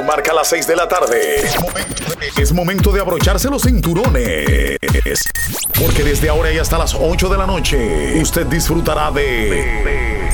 [0.00, 1.42] reloj marca las 6 de la tarde.
[2.38, 4.78] Es momento de abrocharse los cinturones.
[5.78, 10.28] Porque desde ahora y hasta las 8 de la noche, usted disfrutará de.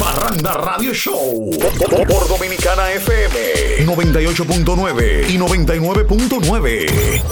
[0.00, 1.50] Parranda Radio Show
[2.08, 7.22] por Dominicana FM 98.9 y 99.9.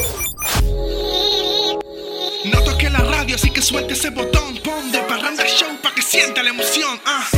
[2.44, 4.56] No toque la radio, así que suelte ese botón.
[4.64, 7.00] Pon de Parranda Show para que sienta la emoción.
[7.04, 7.35] Ah.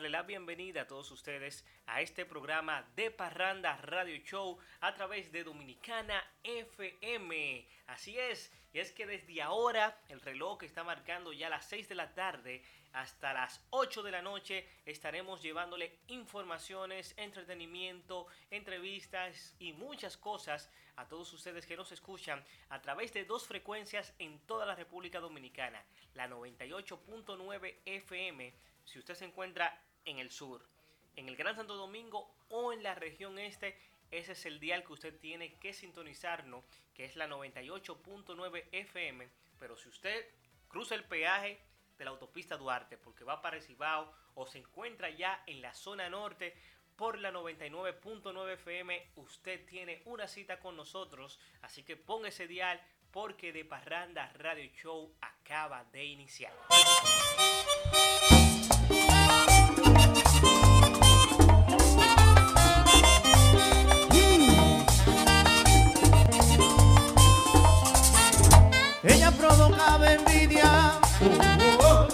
[0.00, 5.30] Darle la bienvenida a todos ustedes a este programa de Parranda Radio Show a través
[5.30, 7.68] de Dominicana FM.
[7.86, 11.94] Así es, y es que desde ahora el reloj está marcando ya las 6 de
[11.96, 12.62] la tarde
[12.94, 21.08] hasta las 8 de la noche estaremos llevándole informaciones, entretenimiento, entrevistas y muchas cosas a
[21.08, 25.84] todos ustedes que nos escuchan a través de dos frecuencias en toda la República Dominicana,
[26.14, 28.54] la 98.9 FM
[28.90, 30.66] si usted se encuentra en el sur,
[31.16, 33.78] en el Gran Santo Domingo o en la región este,
[34.10, 39.76] ese es el dial que usted tiene que sintonizarnos, que es la 98.9 FM, pero
[39.76, 40.26] si usted
[40.68, 41.60] cruza el peaje
[41.98, 46.08] de la autopista Duarte porque va para Cibao o se encuentra ya en la zona
[46.08, 46.56] norte
[46.96, 52.80] por la 99.9 FM, usted tiene una cita con nosotros, así que ponga ese dial
[53.10, 56.52] porque de Parranda Radio Show acaba de iniciar.
[70.04, 70.98] Envidia,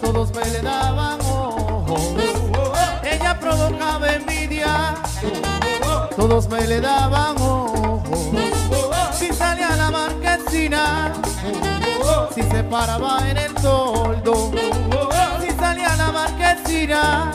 [0.00, 2.16] todos me le daban ojo.
[3.02, 4.94] Ella provocaba envidia,
[6.16, 8.32] todos me le daban ojo.
[9.12, 11.12] Si salía a la marquesina,
[12.34, 14.50] si se paraba en el toldo.
[15.40, 17.32] Si salía a la marquesina,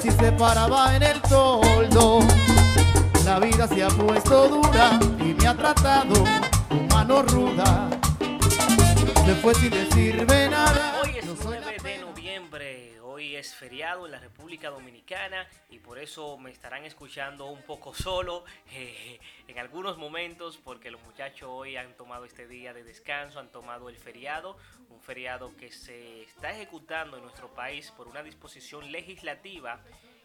[0.00, 2.20] si se paraba en el toldo.
[3.24, 6.24] La vida se ha puesto dura y me ha tratado
[6.68, 7.97] con mano ruda.
[9.28, 11.02] Se fue sin decirme nada.
[11.02, 15.46] Hoy es No soy la 9 de noviembre, hoy es feriado en la República Dominicana
[15.68, 21.02] y por eso me estarán escuchando un poco solo eh, en algunos momentos porque los
[21.02, 24.56] muchachos hoy han tomado este día de descanso, han tomado el feriado,
[24.88, 29.82] un feriado que se está ejecutando en nuestro país por una disposición legislativa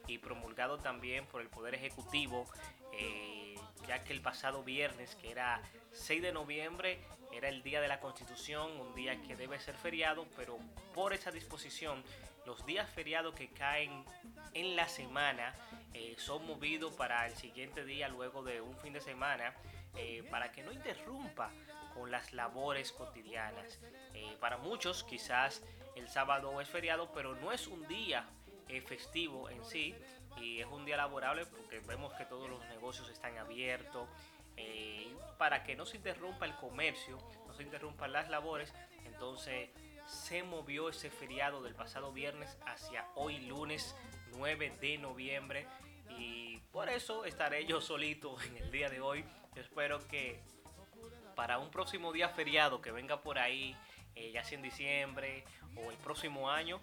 [0.07, 2.45] y promulgado también por el Poder Ejecutivo,
[2.93, 3.55] eh,
[3.85, 5.61] ya que el pasado viernes, que era
[5.91, 6.99] 6 de noviembre,
[7.35, 10.57] era el día de la Constitución, un día que debe ser feriado, pero
[10.93, 12.03] por esa disposición,
[12.45, 14.05] los días feriados que caen
[14.53, 15.55] en la semana
[15.93, 19.53] eh, son movidos para el siguiente día, luego de un fin de semana,
[19.95, 21.49] eh, para que no interrumpa
[21.93, 23.79] con las labores cotidianas.
[24.13, 25.63] Eh, para muchos quizás
[25.95, 28.27] el sábado es feriado, pero no es un día
[28.87, 29.93] festivo en sí
[30.37, 34.09] y es un día laborable porque vemos que todos los negocios están abiertos
[34.57, 38.73] eh, para que no se interrumpa el comercio, no se interrumpan las labores,
[39.05, 39.69] entonces
[40.05, 43.95] se movió ese feriado del pasado viernes hacia hoy lunes
[44.37, 45.67] 9 de noviembre
[46.17, 49.23] y por eso estaré yo solito en el día de hoy.
[49.55, 50.41] Espero que
[51.35, 53.75] para un próximo día feriado que venga por ahí,
[54.15, 55.43] eh, ya sea en diciembre
[55.75, 56.79] o el próximo año,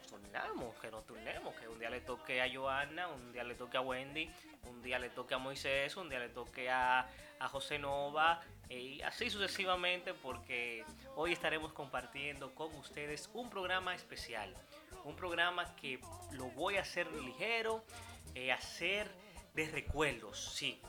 [0.00, 3.54] nos turnamos, que nos turnemos, que un día le toque a Joana, un día le
[3.54, 4.30] toque a Wendy,
[4.64, 7.06] un día le toque a Moisés, un día le toque a,
[7.38, 10.84] a José Nova, y así sucesivamente, porque
[11.16, 14.54] hoy estaremos compartiendo con ustedes un programa especial,
[15.04, 16.00] un programa que
[16.32, 17.84] lo voy a hacer ligero,
[18.34, 19.10] eh, hacer
[19.54, 20.80] de recuerdos, sí,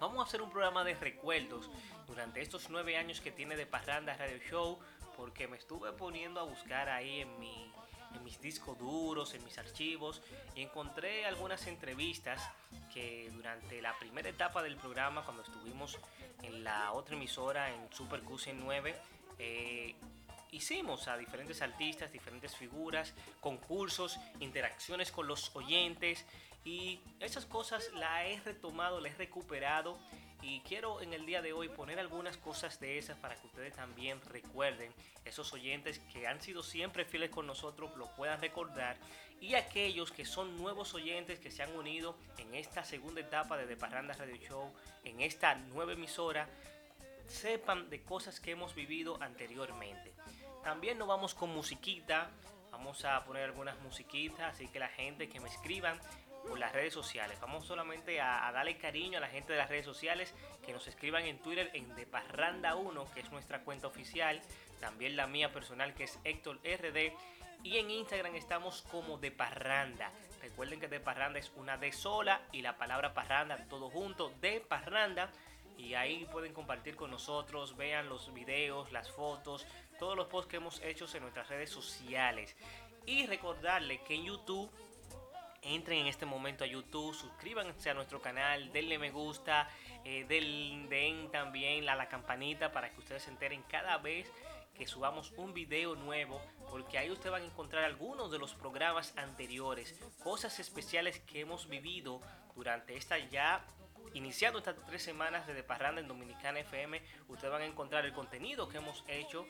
[0.00, 1.70] Vamos a hacer un programa de recuerdos
[2.06, 4.78] durante estos nueve años que tiene de Parranda Radio Show,
[5.16, 7.72] porque me estuve poniendo a buscar ahí en, mi,
[8.14, 10.22] en mis discos duros, en mis archivos,
[10.54, 12.40] y encontré algunas entrevistas
[12.92, 15.98] que durante la primera etapa del programa, cuando estuvimos
[16.42, 18.94] en la otra emisora, en Super Q109,
[19.38, 19.94] eh,
[20.52, 26.24] hicimos a diferentes artistas, diferentes figuras, concursos, interacciones con los oyentes
[26.64, 29.98] y esas cosas las he retomado, las he recuperado
[30.46, 33.74] Y quiero en el día de hoy poner algunas cosas de esas para que ustedes
[33.74, 34.92] también recuerden,
[35.24, 38.98] esos oyentes que han sido siempre fieles con nosotros, lo puedan recordar.
[39.40, 43.66] Y aquellos que son nuevos oyentes que se han unido en esta segunda etapa de
[43.66, 44.70] The Parranda Radio Show,
[45.04, 46.46] en esta nueva emisora,
[47.26, 50.12] sepan de cosas que hemos vivido anteriormente.
[50.62, 52.28] También nos vamos con musiquita.
[52.70, 55.98] Vamos a poner algunas musiquitas, así que la gente que me escriban
[56.48, 57.38] por las redes sociales.
[57.40, 61.24] Vamos solamente a, darle cariño a la gente de las redes sociales que nos escriban
[61.24, 64.40] en Twitter en Deparranda1, que es nuestra cuenta oficial.
[64.80, 67.12] También la mía personal, que es Héctor RD.
[67.62, 70.10] Y en Instagram estamos como de Parranda.
[70.42, 74.60] Recuerden que de Parranda es una de sola y la palabra parranda todo junto de
[74.60, 75.30] Parranda.
[75.78, 79.66] Y ahí pueden compartir con nosotros, vean los videos, las fotos,
[79.98, 82.54] todos los posts que hemos hecho en nuestras redes sociales.
[83.06, 84.70] Y recordarle que en YouTube
[85.64, 89.68] entren en este momento a YouTube, suscríbanse a nuestro canal, denle me gusta,
[90.04, 94.30] eh, den también a la campanita para que ustedes se enteren cada vez
[94.74, 96.40] que subamos un video nuevo,
[96.70, 101.68] porque ahí ustedes van a encontrar algunos de los programas anteriores, cosas especiales que hemos
[101.68, 102.20] vivido
[102.54, 103.64] durante esta ya
[104.14, 108.68] iniciando estas tres semanas de Parranda en Dominicana FM, ustedes van a encontrar el contenido
[108.68, 109.46] que hemos hecho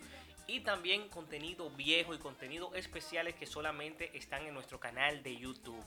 [0.47, 5.83] y también contenido viejo y contenido especiales que solamente están en nuestro canal de YouTube.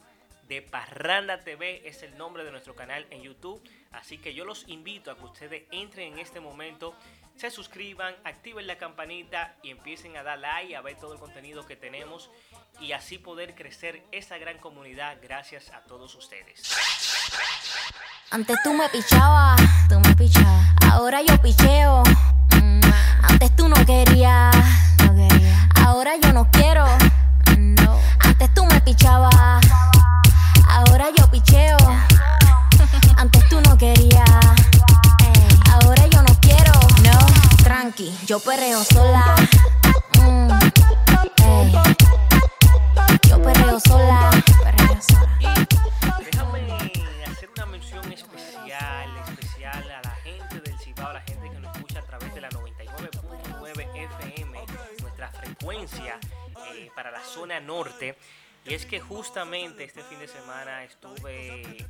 [0.47, 3.61] De Parranda TV es el nombre de nuestro canal en YouTube.
[3.91, 6.95] Así que yo los invito a que ustedes entren en este momento,
[7.35, 11.65] se suscriban, activen la campanita y empiecen a dar like, a ver todo el contenido
[11.65, 12.29] que tenemos
[12.79, 16.73] y así poder crecer esa gran comunidad gracias a todos ustedes.
[18.31, 20.65] Antes tú me pichabas, tú me pichabas.
[20.91, 22.03] Ahora yo picheo.
[22.55, 22.81] Mm,
[58.67, 61.87] Y es que justamente este fin de semana estuve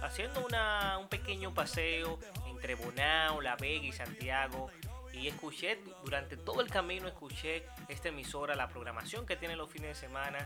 [0.00, 4.70] haciendo una, un pequeño paseo entre Bonao, La Vega y Santiago
[5.20, 9.88] y escuché durante todo el camino escuché esta emisora, la programación que tiene los fines
[9.88, 10.38] de semana.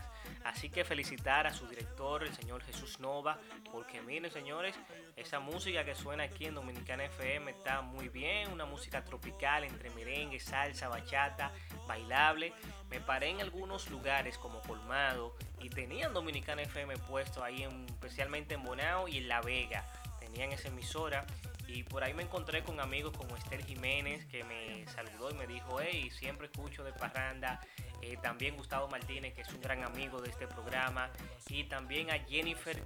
[0.43, 3.39] Así que felicitar a su director, el señor Jesús Nova,
[3.71, 4.75] porque miren señores,
[5.15, 9.89] esa música que suena aquí en Dominicana FM está muy bien, una música tropical entre
[9.91, 11.51] merengue, salsa, bachata,
[11.87, 12.53] bailable.
[12.89, 18.63] Me paré en algunos lugares como Colmado y tenían Dominicana FM puesto ahí, especialmente en
[18.63, 19.85] Bonao y en La Vega.
[20.19, 21.25] Tenían esa emisora
[21.71, 25.45] y por ahí me encontré con amigos como Esther Jiménez que me saludó y me
[25.45, 27.59] dijo, hey, siempre escucho de Parranda.
[28.01, 31.11] Eh, también Gustavo Martínez, que es un gran amigo de este programa.
[31.47, 32.81] Y también a Jennifer,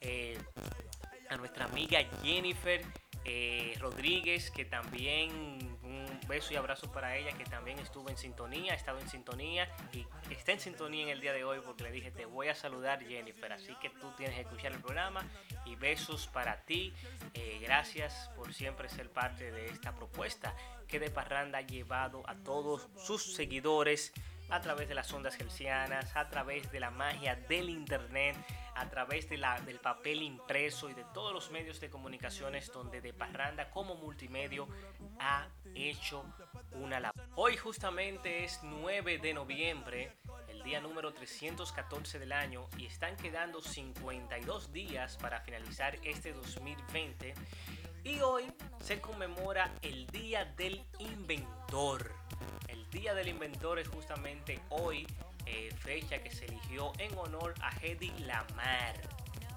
[0.00, 0.38] eh,
[1.28, 2.82] a nuestra amiga Jennifer
[3.30, 5.30] eh, Rodríguez, que también
[5.82, 9.68] un beso y abrazo para ella, que también estuvo en sintonía, ha estado en sintonía
[9.92, 12.54] y está en sintonía en el día de hoy porque le dije, te voy a
[12.54, 15.26] saludar Jennifer, así que tú tienes que escuchar el programa
[15.66, 16.94] y besos para ti.
[17.34, 20.54] Eh, gracias por siempre ser parte de esta propuesta
[20.86, 24.14] que de Parranda ha llevado a todos sus seguidores
[24.48, 28.36] a través de las ondas gelsianas, a través de la magia del internet,
[28.78, 33.00] a través de la, del papel impreso y de todos los medios de comunicaciones donde
[33.00, 34.68] De Parranda como multimedio
[35.18, 36.24] ha hecho
[36.72, 37.20] una labor.
[37.34, 40.12] Hoy justamente es 9 de noviembre,
[40.48, 47.34] el día número 314 del año y están quedando 52 días para finalizar este 2020
[48.04, 48.44] y hoy
[48.80, 52.12] se conmemora el Día del Inventor.
[52.68, 55.06] El Día del Inventor es justamente hoy,
[55.48, 58.94] eh, fecha que se eligió en honor a Hedy Lamar.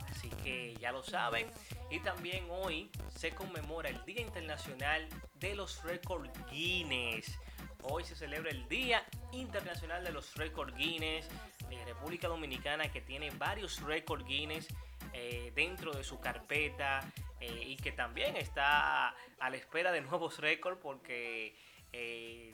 [0.10, 1.48] Así que ya lo saben.
[1.90, 7.38] Y también hoy se conmemora el Día Internacional de los Record Guinness.
[7.84, 11.28] Hoy se celebra el Día Internacional de los Record Guinness
[11.70, 14.68] de República Dominicana que tiene varios Record Guinness
[15.14, 17.02] eh, dentro de su carpeta
[17.40, 21.56] eh, y que también está a la espera de nuevos récords porque
[21.92, 22.54] eh,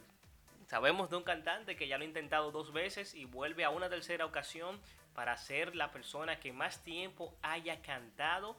[0.67, 3.89] sabemos de un cantante que ya lo ha intentado dos veces y vuelve a una
[3.89, 4.79] tercera ocasión
[5.15, 8.55] para ser la persona que más tiempo haya cantado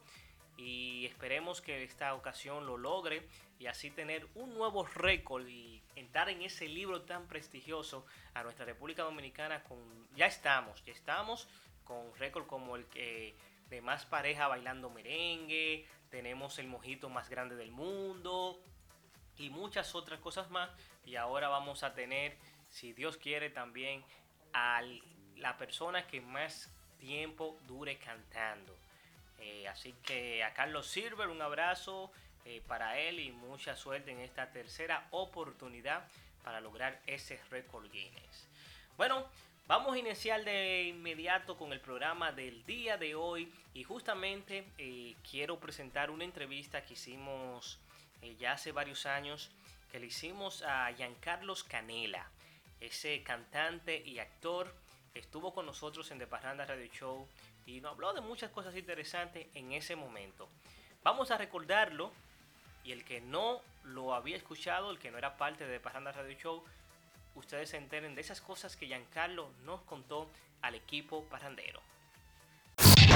[0.57, 3.25] y esperemos que esta ocasión lo logre
[3.59, 8.65] y así tener un nuevo récord y entrar en ese libro tan prestigioso a nuestra
[8.65, 9.63] República Dominicana
[10.15, 11.47] ya estamos, ya estamos
[11.85, 13.35] con récord como el que
[13.69, 18.59] de más pareja bailando merengue, tenemos el mojito más grande del mundo
[19.39, 20.69] y muchas otras cosas más.
[21.05, 22.37] Y ahora vamos a tener,
[22.69, 24.03] si Dios quiere, también
[24.53, 24.81] a
[25.37, 26.69] la persona que más
[26.99, 28.75] tiempo dure cantando.
[29.39, 32.11] Eh, así que a Carlos Silver un abrazo
[32.45, 36.05] eh, para él y mucha suerte en esta tercera oportunidad
[36.43, 38.47] para lograr ese récord Guinness.
[38.97, 39.25] Bueno,
[39.67, 45.15] vamos a iniciar de inmediato con el programa del día de hoy y justamente eh,
[45.29, 47.79] quiero presentar una entrevista que hicimos
[48.39, 49.49] ya hace varios años
[49.91, 52.29] que le hicimos a Giancarlos Canela,
[52.79, 54.73] ese cantante y actor
[55.13, 57.27] estuvo con nosotros en The Parranda Radio Show
[57.65, 60.47] y nos habló de muchas cosas interesantes en ese momento.
[61.03, 62.11] Vamos a recordarlo
[62.83, 66.11] y el que no lo había escuchado, el que no era parte de The Parranda
[66.11, 66.63] Radio Show,
[67.35, 70.29] ustedes se enteren de esas cosas que Giancarlo nos contó
[70.61, 71.81] al equipo parrandero.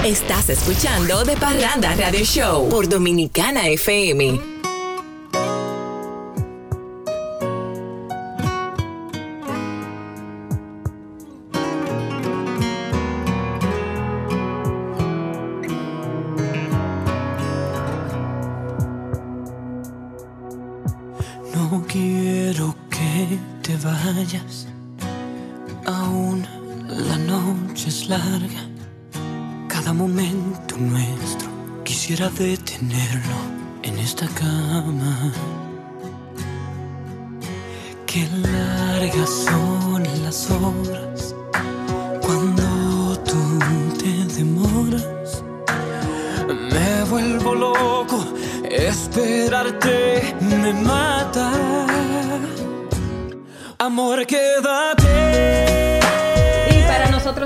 [0.04, 4.73] Estás escuchando The Parranda Radio Show por Dominicana FM.
[32.42, 33.36] Detenerlo
[33.84, 34.53] en esta cama.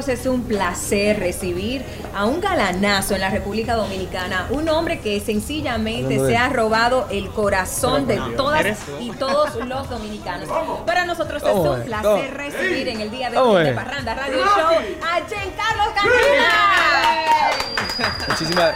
[0.09, 1.85] Nosotros es un placer recibir
[2.15, 7.29] a un galanazo en la República Dominicana, un hombre que sencillamente se ha robado el
[7.29, 10.49] corazón de todas y todos los dominicanos.
[10.87, 14.79] Para nosotros es un placer recibir en el día de hoy de Parranda Radio Show
[15.03, 16.49] a Giancarlo Canela.
[18.29, 18.75] Muchísimas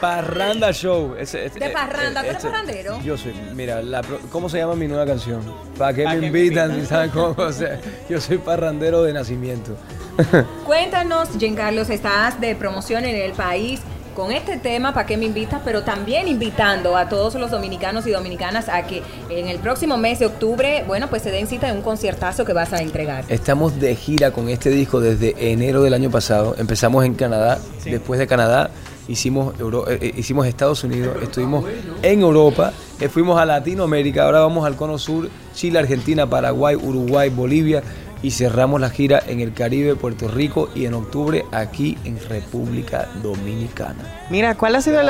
[0.00, 1.14] Parranda Show.
[1.14, 3.00] de Parranda, ¿tú eres parrandero?
[3.02, 5.42] Yo soy, mira, la, ¿cómo se llama mi nueva canción?
[5.78, 6.84] ¿Para qué me invitan?
[6.86, 7.36] ¿Saben cómo?
[7.38, 9.76] O sea, yo soy parrandero de nacimiento.
[10.66, 13.80] Cuéntanos, Giancarlo, estás de promoción en el país
[14.14, 15.62] con este tema, ¿para qué me invitas?
[15.64, 20.18] Pero también invitando a todos los dominicanos y dominicanas a que en el próximo mes
[20.18, 23.24] de octubre, bueno, pues se den cita en un conciertazo que vas a entregar.
[23.28, 26.54] Estamos de gira con este disco desde enero del año pasado.
[26.58, 28.70] Empezamos en Canadá, después de Canadá
[29.08, 31.64] hicimos, eh, eh, hicimos Estados Unidos, estuvimos
[32.02, 37.28] en Europa, eh, fuimos a Latinoamérica, ahora vamos al Cono Sur, Chile, Argentina, Paraguay, Uruguay,
[37.30, 37.82] Bolivia
[38.22, 43.08] y cerramos la gira en el Caribe, Puerto Rico y en octubre aquí en República
[43.22, 44.26] Dominicana.
[44.30, 45.00] Mira, ¿cuál ha sido,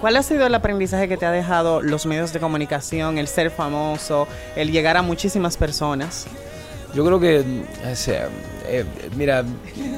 [0.00, 3.50] ¿cuál ha sido el aprendizaje que te ha dejado los medios de comunicación, el ser
[3.50, 6.26] famoso, el llegar a muchísimas personas?
[6.94, 7.42] Yo creo que,
[7.90, 8.28] o sea,
[8.68, 8.84] eh,
[9.16, 9.44] mira,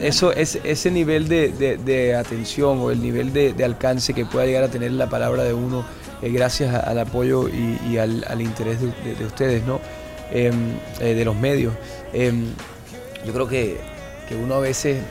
[0.00, 4.68] eso es ese nivel de, atención o el nivel de, alcance que pueda llegar a
[4.68, 5.84] tener la palabra de uno,
[6.22, 9.80] eh, gracias al apoyo y, al, interés de, ustedes, ¿no?
[10.32, 11.74] Em, eh, de los medios.
[12.14, 12.46] Em,
[13.26, 13.94] yo creo que,
[14.42, 15.02] uno a veces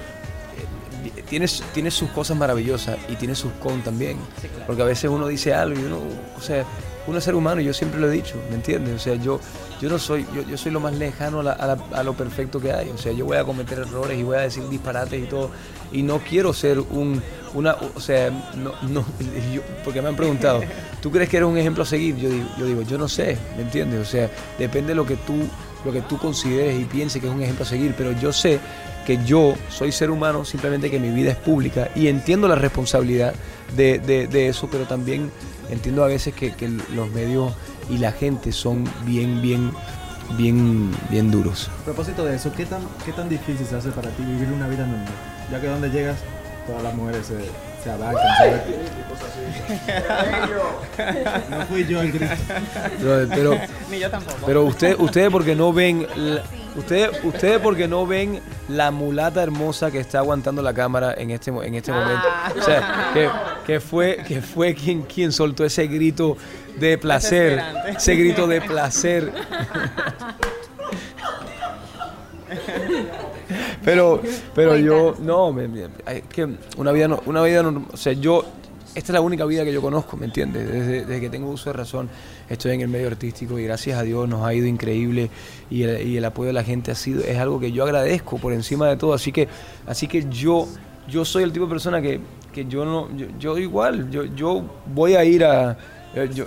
[1.29, 4.17] tiene, tiene sus cosas maravillosas y tiene sus con también.
[4.65, 5.99] Porque a veces uno dice algo y uno,
[6.37, 6.65] o sea,
[7.05, 8.95] uno es ser humano, yo siempre lo he dicho, ¿me entiendes?
[8.95, 9.39] O sea, yo,
[9.81, 12.89] yo no soy, yo, yo soy lo más lejano a, lo perfecto que hay.
[12.89, 15.51] O sea, yo voy a cometer errores y voy a decir disparates y todo.
[15.91, 17.21] Y no quiero ser un,
[17.53, 19.05] una, o sea, no, no,
[19.83, 20.61] porque me han preguntado,
[21.01, 22.15] ¿tú crees que eres un ejemplo a seguir?
[22.15, 23.99] Yo digo, yo digo, yo no sé, ¿me entiendes?
[23.99, 25.33] O sea, depende de lo que tú,
[25.85, 28.59] lo que tú consideres y pienses que es un ejemplo a seguir, pero yo sé
[29.05, 33.33] que yo soy ser humano, simplemente que mi vida es pública y entiendo la responsabilidad
[33.75, 35.29] de, de eso, pero también
[35.69, 36.53] entiendo a veces que,
[36.93, 37.53] los medios
[37.89, 39.71] y la gente son bien, bien,
[40.37, 41.69] bien, bien duros.
[41.81, 44.67] A propósito de eso, ¿qué tan, qué tan difícil se hace para ti vivir una
[44.67, 45.13] vida normal?
[45.51, 46.17] Ya que donde llegas,
[46.67, 47.35] todas las mujeres se,
[47.83, 48.61] se abarcan.
[51.49, 52.33] no fui yo el grito.
[53.29, 53.57] Pero,
[53.91, 54.37] Ni yo tampoco.
[54.45, 56.07] Pero usted, ustedes porque no ven...
[56.75, 61.51] Ustedes, ustedes porque no ven la mulata hermosa que está aguantando la cámara en este,
[61.51, 62.27] en este momento.
[62.59, 63.11] O sea,
[63.65, 66.35] que, fue, que fue quien, quien soltó ese grito
[66.79, 67.61] de placer.
[67.95, 69.31] Ese grito de placer.
[73.83, 74.21] pero
[74.53, 75.55] pero yo no
[76.29, 76.47] que
[76.77, 78.43] una vida no, una vida no, o sea yo
[78.95, 80.69] esta es la única vida que yo conozco, ¿me entiendes?
[80.69, 82.09] Desde, que tengo uso de razón
[82.47, 85.29] estoy en el medio artístico y gracias a Dios nos ha ido increíble
[85.69, 88.87] y el, apoyo de la gente ha sido es algo que yo agradezco por encima
[88.87, 89.47] de todo, así que
[89.87, 90.67] así que yo
[91.07, 92.21] yo soy el tipo de persona que,
[92.53, 95.77] que yo no, yo, yo igual, yo, yo voy a ir a,
[96.15, 96.45] yo, yo-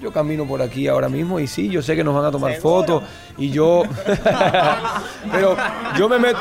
[0.00, 2.54] yo camino por aquí ahora mismo y sí, yo sé que nos van a tomar
[2.54, 3.02] fotos
[3.36, 3.82] y yo,
[5.32, 5.56] pero
[5.96, 6.38] yo me meto,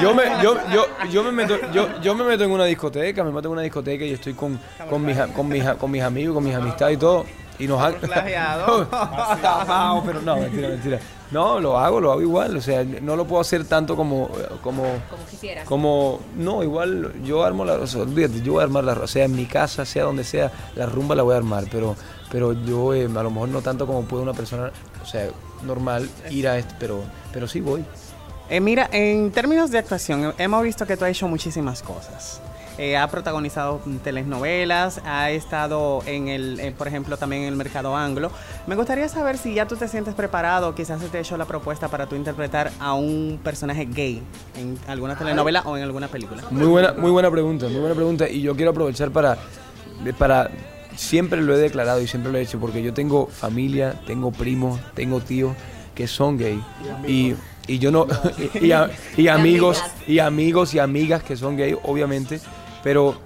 [0.00, 3.30] yo me, yo, yo, yo me meto, yo, yo me meto en una discoteca, me
[3.30, 4.58] meto en una discoteca y estoy con,
[4.88, 7.24] con mis, con mis, con mis amigos, con mis amistades y todo.
[7.58, 7.94] Y nos han...
[10.04, 10.98] Pero no, mentira, mentira.
[11.34, 12.56] No, lo hago, lo hago igual.
[12.56, 14.28] O sea, no lo puedo hacer tanto como,
[14.62, 15.66] como, Como quisieras.
[15.66, 19.06] como, no, igual yo armo la, o sea, olvídate, yo voy a armar la, o
[19.08, 21.96] sea, en mi casa, sea donde sea, la rumba la voy a armar, pero,
[22.30, 24.70] pero yo eh, a lo mejor no tanto como puede una persona,
[25.02, 25.28] o sea,
[25.64, 27.00] normal ir a este, pero,
[27.32, 27.84] pero sí voy.
[28.48, 32.40] Eh, mira, en términos de actuación, hemos visto que tú has hecho muchísimas cosas.
[32.76, 37.96] Eh, ha protagonizado telenovelas, ha estado en el, eh, por ejemplo, también en el mercado
[37.96, 38.32] anglo.
[38.66, 41.44] Me gustaría saber si ya tú te sientes preparado, quizás se te ha hecho la
[41.44, 44.20] propuesta para tú interpretar a un personaje gay
[44.58, 46.42] en alguna telenovela o en alguna película.
[46.50, 48.28] Muy buena, muy buena pregunta, muy buena pregunta.
[48.28, 49.38] Y yo quiero aprovechar para,
[50.18, 50.50] para,
[50.96, 54.80] siempre lo he declarado y siempre lo he hecho, porque yo tengo familia, tengo primos,
[54.94, 55.54] tengo tíos
[55.94, 56.60] que son gay.
[57.06, 57.34] Y,
[57.68, 58.06] y yo no,
[58.60, 62.40] y, a- y amigos, y amigos y amigas que son gay, obviamente,
[62.84, 63.16] pero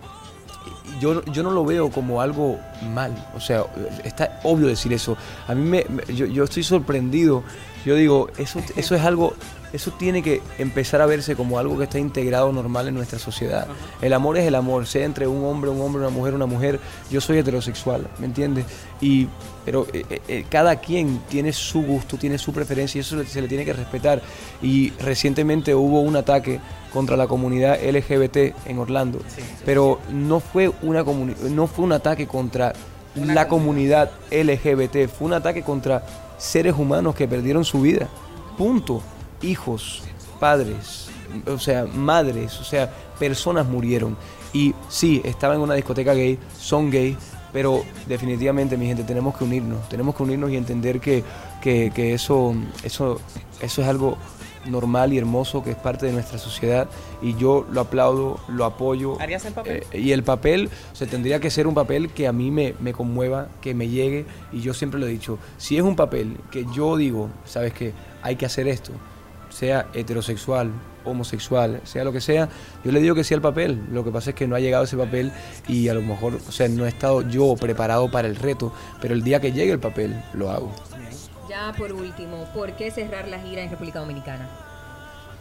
[1.00, 2.58] yo, yo no lo veo como algo
[2.94, 3.12] mal.
[3.36, 3.64] O sea,
[4.04, 5.16] está obvio decir eso.
[5.46, 7.42] A mí me, me- yo, yo estoy sorprendido.
[7.84, 9.34] Yo digo, eso, eso es algo,
[9.72, 13.66] eso tiene que empezar a verse como algo que está integrado normal en nuestra sociedad.
[14.02, 16.80] El amor es el amor, sea entre un hombre, un hombre, una mujer, una mujer.
[17.10, 18.64] Yo soy heterosexual, ¿me entiendes?
[19.00, 19.28] Y,
[19.68, 23.42] pero eh, eh, eh, cada quien tiene su gusto, tiene su preferencia y eso se
[23.42, 24.22] le tiene que respetar.
[24.62, 26.58] Y recientemente hubo un ataque
[26.90, 29.20] contra la comunidad LGBT en Orlando,
[29.66, 32.72] pero no fue una no fue un ataque contra
[33.14, 36.02] la comunidad LGBT, fue un ataque contra
[36.38, 38.08] seres humanos que perdieron su vida.
[38.56, 39.02] Punto.
[39.42, 40.02] Hijos,
[40.40, 41.10] padres,
[41.46, 44.16] o sea, madres, o sea, personas murieron.
[44.54, 47.18] Y sí, estaba en una discoteca gay, son gay,
[47.52, 51.24] pero definitivamente, mi gente, tenemos que unirnos, tenemos que unirnos y entender que,
[51.62, 53.20] que, que eso, eso,
[53.60, 54.18] eso es algo
[54.66, 56.88] normal y hermoso que es parte de nuestra sociedad
[57.22, 59.20] y yo lo aplaudo, lo apoyo.
[59.20, 59.82] ¿Harías el papel?
[59.92, 62.74] Eh, y el papel, o sea, tendría que ser un papel que a mí me,
[62.80, 64.26] me conmueva, que me llegue.
[64.52, 67.92] Y yo siempre lo he dicho, si es un papel que yo digo, sabes que
[68.22, 68.92] hay que hacer esto,
[69.48, 70.70] sea heterosexual,
[71.08, 72.48] homosexual, sea lo que sea,
[72.84, 73.80] yo le digo que sí al papel.
[73.90, 75.32] Lo que pasa es que no ha llegado ese papel
[75.66, 79.14] y a lo mejor, o sea, no he estado yo preparado para el reto, pero
[79.14, 80.72] el día que llegue el papel, lo hago.
[81.48, 84.67] Ya por último, ¿por qué cerrar la gira en República Dominicana?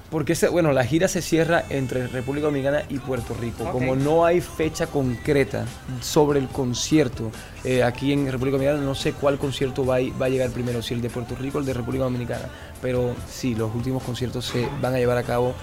[0.09, 3.69] Porque se- bueno, la gira se cierra entre República Dominicana y Puerto Rico.
[3.71, 5.65] Como no hay fecha concreta
[6.01, 7.29] sobre el concierto,
[7.65, 10.81] eh, aquí en República Dominicana no sé cuál concierto va a, va a llegar primero,
[10.81, 12.45] si el de Puerto Rico o el de República Dominicana.
[12.81, 15.53] Pero sí, los últimos conciertos se van a llevar a cabo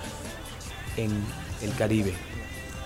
[0.99, 1.11] en
[1.63, 2.13] el Caribe.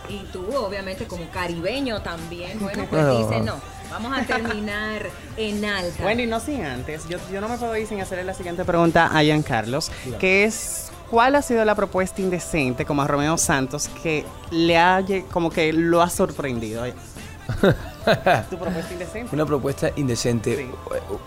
[0.08, 3.18] Y tú, obviamente, como caribeño también, bueno, pues No.
[3.28, 3.56] dices, no,
[3.90, 5.02] vamos a terminar
[5.36, 6.02] en alta.
[6.02, 8.64] Bueno, y no sin antes, yo, yo no me puedo ir sin hacerle la siguiente
[8.64, 13.36] pregunta a Ian Carlos, que es, ¿cuál ha sido la propuesta indecente como a Romeo
[13.38, 16.84] Santos que le ha, como que lo ha sorprendido?
[18.50, 19.34] ¿Tu propuesta indecente?
[19.34, 20.70] Una propuesta indecente.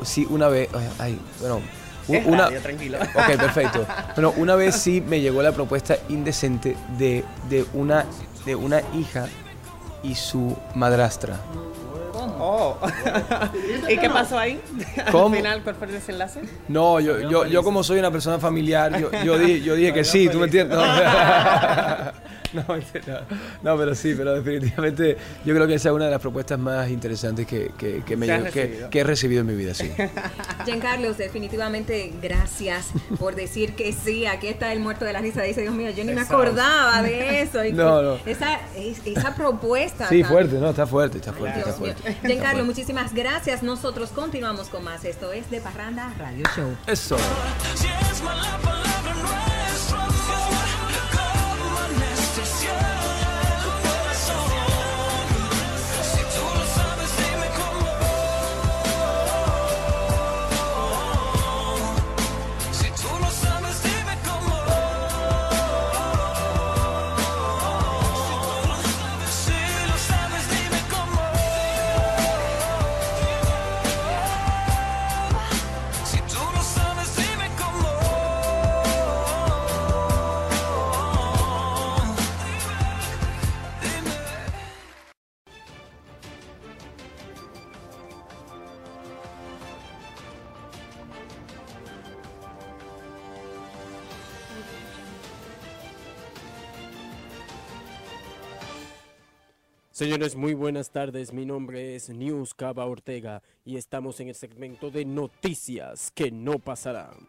[0.03, 0.69] Sí, una vez.
[0.99, 1.61] Ay, bueno.
[2.07, 2.97] Es una, radio, tranquilo.
[3.15, 3.85] Ok, perfecto.
[4.15, 8.05] Bueno, una vez sí me llegó la propuesta indecente de, de, una,
[8.45, 9.27] de una hija
[10.03, 11.39] y su madrastra.
[12.39, 12.77] Oh.
[13.89, 14.59] ¿Y qué pasó ahí?
[15.11, 15.27] ¿Cómo?
[15.27, 16.41] Al final, ¿cuál fue el desenlace?
[16.67, 20.03] No, yo, yo, yo como soy una persona familiar, yo, yo dije, yo dije que
[20.03, 20.77] sí, ¿tú me entiendes?
[20.77, 20.83] No,
[22.53, 23.25] no, mentira.
[23.61, 26.89] no, pero sí, pero definitivamente yo creo que esa es una de las propuestas más
[26.89, 29.91] interesantes que, que, que me he recibido en mi vida, sí.
[30.65, 32.87] Giancarlos, definitivamente gracias
[33.19, 34.25] por decir que sí.
[34.25, 35.41] Aquí está el muerto de la risa.
[35.41, 37.63] Dice, Dios mío, yo ni me acordaba de eso.
[37.65, 38.17] Y No, no.
[38.25, 40.07] Esa, es- esa propuesta.
[40.09, 41.93] Sí, fuerte, no, está fuerte, está fuerte, está Dios mío.
[42.01, 42.27] fuerte.
[42.27, 43.63] Giancarlo, muchísimas gracias.
[43.63, 45.03] Nosotros continuamos con más.
[45.05, 46.75] Esto es De Parranda Radio Show.
[46.87, 47.17] Eso.
[100.01, 101.31] Señores, muy buenas tardes.
[101.31, 106.57] Mi nombre es News Cava Ortega y estamos en el segmento de noticias que no
[106.57, 107.27] pasarán.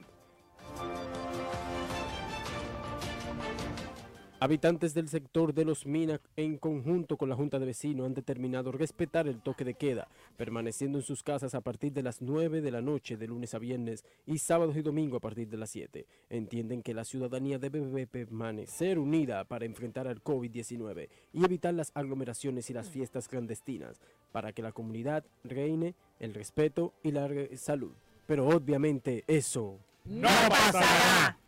[4.43, 8.73] Habitantes del sector de Los Minas, en conjunto con la Junta de Vecinos, han determinado
[8.73, 12.73] respetar el toque de queda, permaneciendo en sus casas a partir de las 9 de
[12.73, 16.07] la noche de lunes a viernes y sábados y domingo a partir de las 7.
[16.29, 22.69] Entienden que la ciudadanía debe permanecer unida para enfrentar al COVID-19 y evitar las aglomeraciones
[22.69, 24.01] y las fiestas clandestinas,
[24.33, 27.93] para que la comunidad reine el respeto y la salud.
[28.27, 31.39] Pero obviamente eso ¡No pasará!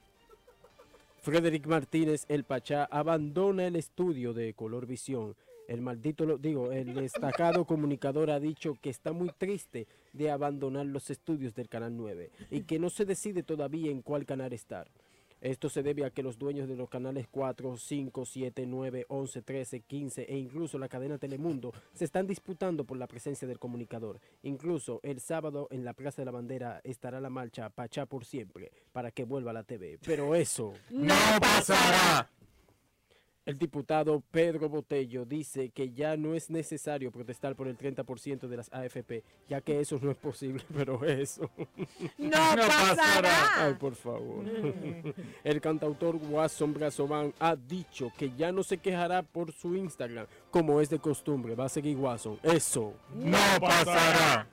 [1.24, 5.34] Frederick Martínez, el Pachá, abandona el estudio de Color Visión.
[5.68, 10.84] El maldito, lo digo, el destacado comunicador ha dicho que está muy triste de abandonar
[10.84, 14.90] los estudios del Canal 9 y que no se decide todavía en cuál canal estar.
[15.44, 19.42] Esto se debe a que los dueños de los canales 4, 5, 7, 9, 11,
[19.42, 24.20] 13, 15 e incluso la cadena Telemundo se están disputando por la presencia del comunicador.
[24.42, 28.72] Incluso el sábado en la Plaza de la Bandera estará la marcha Pachá por siempre
[28.90, 29.98] para que vuelva a la TV.
[30.02, 32.30] Pero eso ¡No pasará!
[33.46, 38.56] El diputado Pedro Botello dice que ya no es necesario protestar por el 30% de
[38.56, 41.50] las AFP, ya que eso no es posible, pero eso.
[42.18, 43.64] ¡No pasará!
[43.66, 44.44] Ay, por favor.
[45.44, 50.80] El cantautor Watson Brazovan ha dicho que ya no se quejará por su Instagram, como
[50.80, 51.54] es de costumbre.
[51.54, 52.38] Va a seguir Watson.
[52.42, 52.94] Eso.
[53.14, 54.48] ¡No pasará!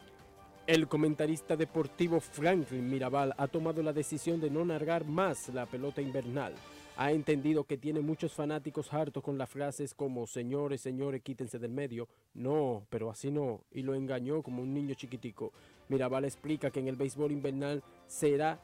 [0.68, 6.02] El comentarista deportivo Franklin Mirabal ha tomado la decisión de no narrar más la pelota
[6.02, 6.54] invernal.
[6.98, 11.72] Ha entendido que tiene muchos fanáticos hartos con las frases como señores, señores, quítense del
[11.72, 12.08] medio.
[12.34, 13.62] No, pero así no.
[13.72, 15.52] Y lo engañó como un niño chiquitico.
[15.88, 18.60] Mirabal explica que en el béisbol invernal será,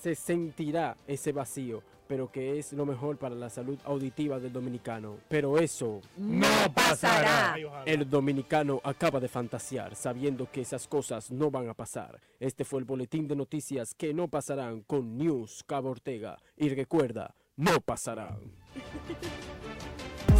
[0.00, 5.16] se sentirá ese vacío, pero que es lo mejor para la salud auditiva del dominicano.
[5.28, 7.54] Pero eso ¡No pasará!
[7.84, 12.20] el dominicano acaba de fantasear sabiendo que esas cosas no van a pasar.
[12.40, 16.38] Este fue el boletín de noticias que no pasarán con News Cabo Ortega.
[16.56, 18.38] Y recuerda, no pasarán.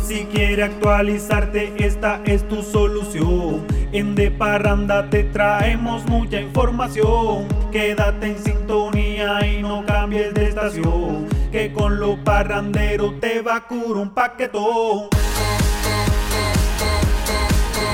[0.02, 3.66] Si quiere actualizarte, esta es tu solución.
[3.92, 7.46] En De Parranda te traemos mucha información.
[7.70, 13.60] Quédate en sintonía y no cambies de estación que con los parranderos te va a
[13.66, 15.08] curar un paquetón.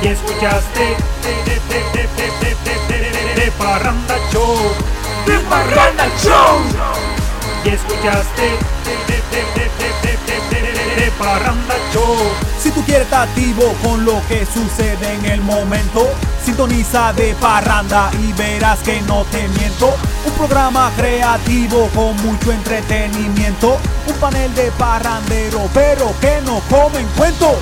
[0.02, 0.96] Y escuchaste
[3.36, 4.56] de parranda show,
[5.26, 6.60] de parranda show.
[7.64, 8.42] Y escuchaste
[10.96, 12.16] de parranda Show.
[12.58, 16.08] Si tú quieres estar activo con lo que sucede en el momento,
[16.42, 19.94] sintoniza de parranda y verás que no te miento.
[20.26, 23.78] Un programa creativo con mucho entretenimiento,
[24.08, 27.56] un panel de parrandero, pero que no comen cuento.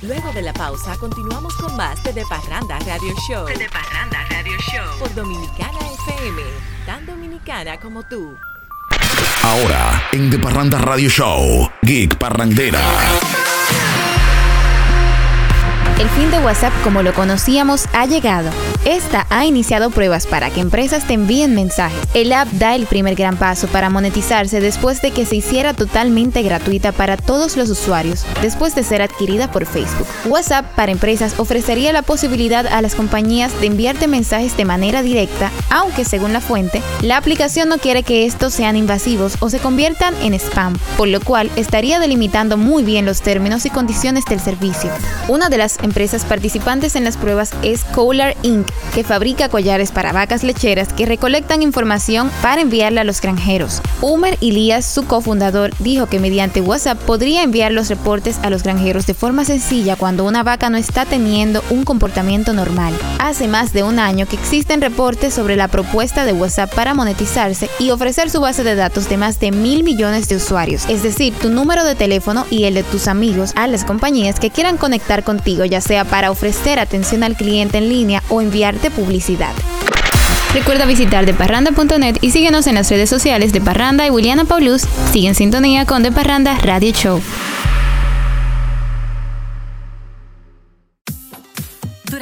[0.00, 3.44] Luego de la pausa, continuamos con más de De Parranda Radio Show.
[3.46, 4.98] De, De Parranda Radio Show.
[5.00, 6.42] Por Dominicana FM.
[6.86, 8.36] Tan dominicana como tú.
[9.48, 13.47] Ahora, en The Parranda Radio Show, Geek Parrandera.
[15.98, 18.50] El fin de WhatsApp como lo conocíamos ha llegado.
[18.84, 21.98] Esta ha iniciado pruebas para que empresas te envíen mensajes.
[22.14, 26.42] El app da el primer gran paso para monetizarse después de que se hiciera totalmente
[26.42, 30.06] gratuita para todos los usuarios, después de ser adquirida por Facebook.
[30.26, 35.50] WhatsApp para empresas ofrecería la posibilidad a las compañías de enviarte mensajes de manera directa,
[35.68, 40.14] aunque según la fuente, la aplicación no quiere que estos sean invasivos o se conviertan
[40.22, 44.92] en spam, por lo cual estaría delimitando muy bien los términos y condiciones del servicio.
[45.26, 50.12] Una de las empresas participantes en las pruebas es Kohler Inc., que fabrica collares para
[50.12, 53.80] vacas lecheras que recolectan información para enviarla a los granjeros.
[54.02, 59.06] Umer Ilías, su cofundador, dijo que mediante WhatsApp podría enviar los reportes a los granjeros
[59.06, 62.92] de forma sencilla cuando una vaca no está teniendo un comportamiento normal.
[63.18, 67.70] Hace más de un año que existen reportes sobre la propuesta de WhatsApp para monetizarse
[67.78, 71.32] y ofrecer su base de datos de más de mil millones de usuarios, es decir,
[71.34, 75.24] tu número de teléfono y el de tus amigos a las compañías que quieran conectar
[75.24, 79.52] contigo, ya sea para ofrecer atención al cliente en línea o enviarte publicidad.
[80.54, 84.86] Recuerda visitar deparranda.net y síguenos en las redes sociales de Parranda y Williana Paulus.
[85.12, 87.20] Sigue en sintonía con De Parranda Radio Show.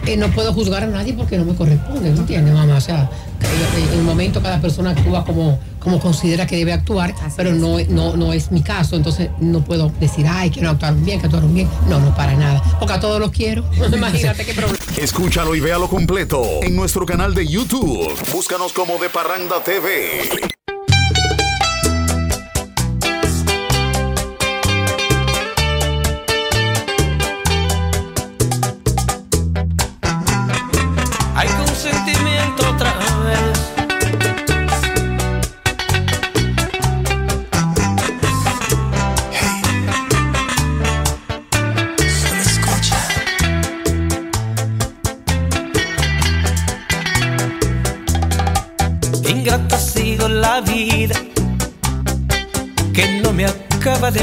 [0.07, 2.77] eh, no puedo juzgar a nadie porque no me corresponde, ¿me entiendes, mamá?
[2.77, 3.09] O sea,
[3.41, 7.77] que en el momento cada persona actúa como, como considera que debe actuar, pero no,
[7.89, 11.27] no, no es mi caso, entonces no puedo decir, ay, que no actuaron bien, que
[11.27, 11.69] actuaron bien.
[11.89, 13.65] No, no, para nada, porque a todos los quiero.
[13.95, 14.79] Imagínate qué problema.
[14.99, 18.09] Escúchalo y véalo completo en nuestro canal de YouTube.
[18.33, 20.56] Búscanos como De Parranda TV.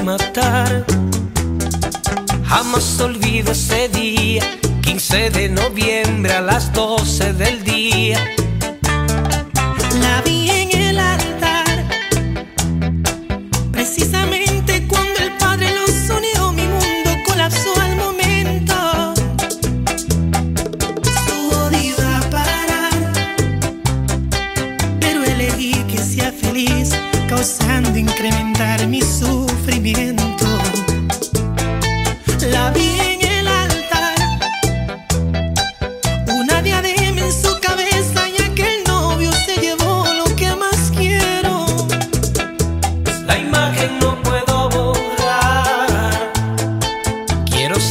[0.03, 0.85] Matar.
[2.45, 4.43] Jamás olvido ese día,
[4.81, 8.19] 15 de noviembre a las 12 del día.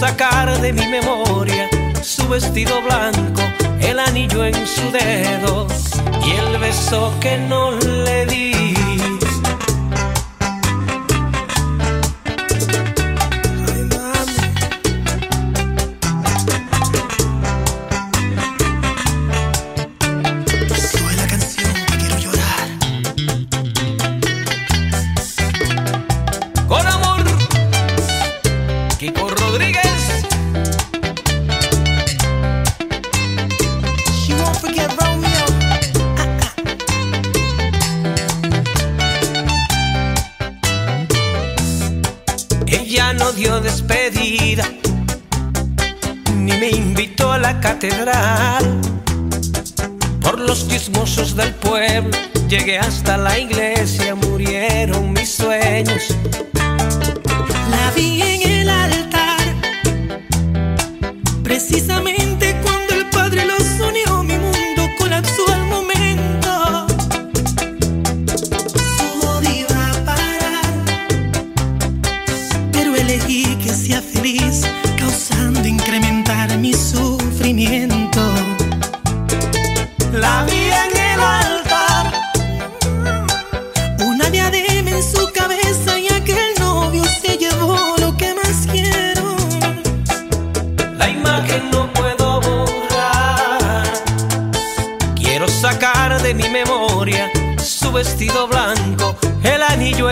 [0.03, 1.71] Sacar de mi memoria
[2.03, 3.41] su vestido blanco,
[3.81, 5.69] el anillo en su dedo
[6.27, 8.82] y el beso que no le di.
[52.93, 53.62] Hasta la iglesia,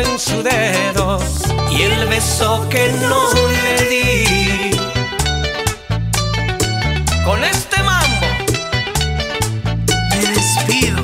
[0.01, 1.19] en su dedo
[1.71, 4.71] y el beso que no le di.
[7.25, 8.27] Con este mambo
[10.11, 11.03] me despido.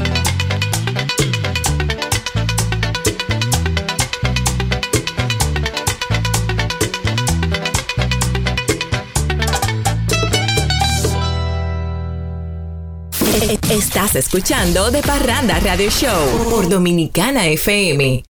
[13.71, 18.36] Estás escuchando De Parranda Radio Show por Dominicana FM.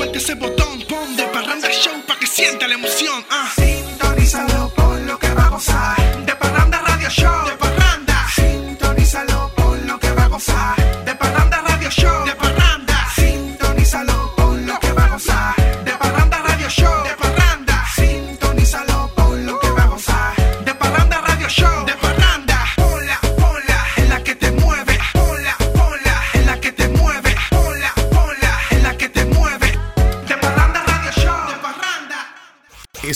[0.00, 0.80] Suelte ese botón.
[0.88, 3.22] Pon de parranda show para que sienta la emoción.
[3.28, 3.50] Ah.
[3.54, 5.99] Sintonízalo por lo que va a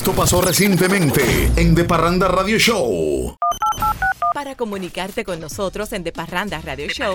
[0.04, 3.38] Esto pasó recientemente en The Parranda Radio Show.
[4.34, 7.14] Para comunicarte con nosotros en De Parranda Radio Show,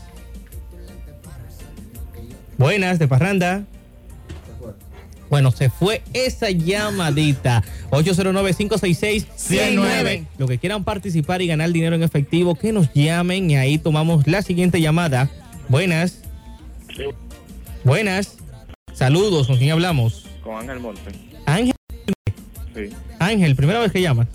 [2.57, 3.64] Buenas, de Parranda.
[5.31, 7.64] Bueno, se fue esa llamadita.
[7.91, 10.27] 809-566-109.
[10.38, 14.27] Lo que quieran participar y ganar dinero en efectivo, que nos llamen y ahí tomamos
[14.27, 15.31] la siguiente llamada.
[15.69, 16.23] Buenas.
[17.85, 18.37] Buenas.
[18.93, 20.25] Saludos, ¿con quién hablamos?
[20.43, 21.12] Con Ángel Monte.
[21.47, 21.75] Ángel.
[22.75, 22.91] Sí.
[23.19, 24.27] Ángel, primera vez que llamas.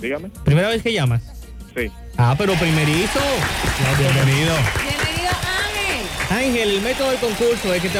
[0.00, 0.30] Dígame.
[0.44, 1.22] Primera vez que llamas.
[1.76, 1.90] Sí.
[2.16, 3.20] Ah, pero primerito.
[3.98, 4.54] Bienvenido.
[4.82, 5.32] Bienvenido,
[5.66, 6.06] Ángel.
[6.30, 7.98] Ángel, el método del concurso es que te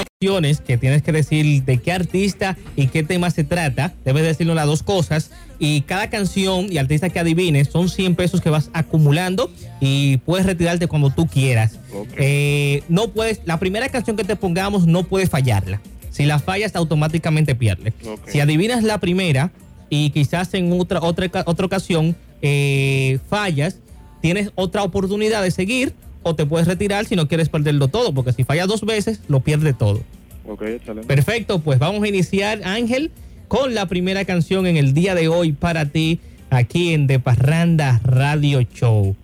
[0.64, 3.92] que tienes que decir de qué artista y qué tema se trata.
[4.04, 5.30] Debes decirnos las dos cosas.
[5.58, 10.46] Y cada canción y artista que adivines son 100 pesos que vas acumulando y puedes
[10.46, 11.78] retirarte cuando tú quieras.
[12.16, 15.80] Eh, no puedes, la primera canción que te pongamos no puedes fallarla.
[16.10, 17.94] Si la fallas, automáticamente pierdes.
[18.26, 19.50] Si adivinas la primera
[19.88, 23.78] y quizás en otra, otra, otra ocasión eh, fallas,
[24.20, 28.32] tienes otra oportunidad de seguir o te puedes retirar si no quieres perderlo todo, porque
[28.32, 30.00] si fallas dos veces, lo pierdes todo.
[30.46, 31.06] Ok, excelente.
[31.06, 33.10] Perfecto, pues vamos a iniciar, Ángel,
[33.48, 38.00] con la primera canción en el día de hoy para ti, aquí en De Parranda
[38.04, 39.16] Radio Show.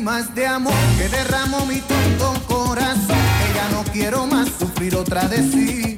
[0.00, 3.06] Lágrimas de amor que derramó mi tonto corazón.
[3.06, 5.96] Que ya no quiero más sufrir otra de sí.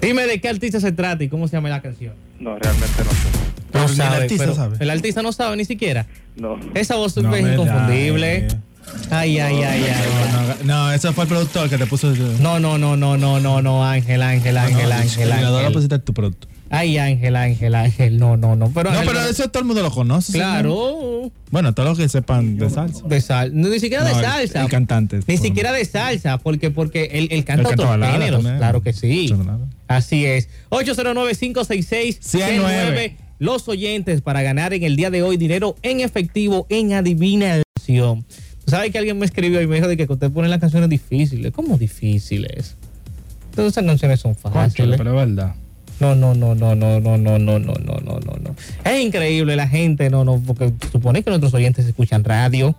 [0.00, 2.14] Dime de qué artista se trata y cómo se llama la canción.
[2.38, 3.28] No, realmente no sé.
[3.72, 4.76] No ni el sabe, artista pero sabe.
[4.80, 6.06] El artista no sabe ni siquiera.
[6.36, 6.58] No.
[6.74, 8.48] Esa voz No es inconfundible.
[9.10, 9.94] Ay, ay, ay, ay.
[10.32, 12.12] No, no, no, ese fue el productor que te puso.
[12.40, 15.62] No, no, no, no, no, no, no, Ángel, Ángel, Ángel, Ángel, Ángel.
[15.62, 16.48] lo pusiste tu producto.
[16.74, 18.70] Ay, Ángel, Ángel, Ángel, no, no, no.
[18.72, 20.32] Pero no, Ángel, pero eso todo el mundo lo conoce.
[20.32, 21.30] Claro.
[21.50, 23.06] Bueno, todos los que sepan de salsa.
[23.06, 24.62] De sal, no, ni siquiera de No, el- salsa.
[24.62, 25.20] el cantante.
[25.26, 28.38] Ni siquiera de salsa, porque, porque él, canta Él canta otros balada géneros.
[28.38, 28.56] también.
[28.56, 29.34] Claro que sí.
[29.86, 30.48] Así es.
[30.70, 33.16] 809-566-109.
[33.38, 38.24] Los oyentes para ganar en el día de hoy dinero en efectivo en adivinación.
[38.66, 41.50] Sabes que alguien me escribió y me dijo de que usted pone las canciones difíciles.
[41.52, 42.76] ¿Cómo difíciles?
[43.54, 44.96] Todas esas canciones son fáciles.
[44.96, 45.54] pero es verdad.
[46.02, 48.56] No, no, no, no, no, no, no, no, no, no, no, no, no.
[48.84, 52.74] Es increíble la gente, no, no, porque supone que nuestros oyentes escuchan radio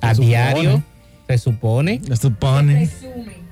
[0.00, 0.26] a Se supone.
[0.28, 0.82] diario.
[1.28, 2.00] Se supone.
[2.06, 2.86] Se supone.
[2.86, 3.43] Se presume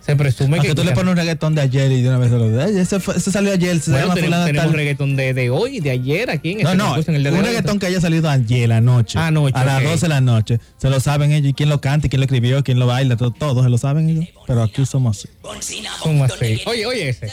[0.56, 0.74] Aunque que.
[0.74, 2.70] tú le pones un reggaetón de ayer y de una vez se lo das.
[2.70, 3.80] Ese, salió ayer.
[3.80, 4.74] Se Bueno, tenemos, tenemos tal.
[4.74, 7.30] reggaetón de, de hoy, de ayer, aquí en No, este no, concurso, en el de
[7.30, 7.42] un hoy.
[7.44, 9.18] reggaetón que haya salido ayer anoche.
[9.18, 9.88] Anoche, A las ok.
[9.90, 10.58] 12 de la noche.
[10.78, 11.50] Se lo saben ellos.
[11.50, 13.78] Y quién lo canta, y quién lo escribió, quién lo baila, todo, todo se lo
[13.78, 14.24] saben ellos.
[14.46, 15.28] Pero aquí somos así.
[16.02, 16.60] ¿Cómo así?
[16.66, 17.30] Oye, oye ese.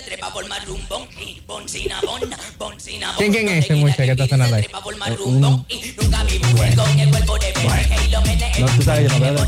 [3.17, 4.65] ¿Quién, quién es ese muchacho que está sonando ahí?
[5.39, 5.65] No,
[8.75, 9.45] tú sabes, yo no veo.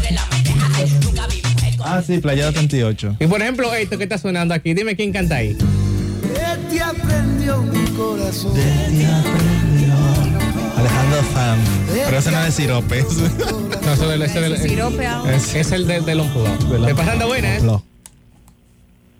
[1.83, 3.17] Ah, sí, Playada 38.
[3.19, 5.53] Y por ejemplo, esto que está sonando aquí, dime quién canta ahí.
[5.53, 5.59] De
[6.69, 8.53] ti aprendió mi corazón.
[10.77, 11.59] Alejandro Fan.
[12.05, 13.03] Pero ese no es sirope.
[13.81, 15.35] No, eso es el, es el- Sirope ahora.
[15.35, 16.85] Es- es el de, del Unplugged.
[16.85, 17.63] ¿Te pasando buenas?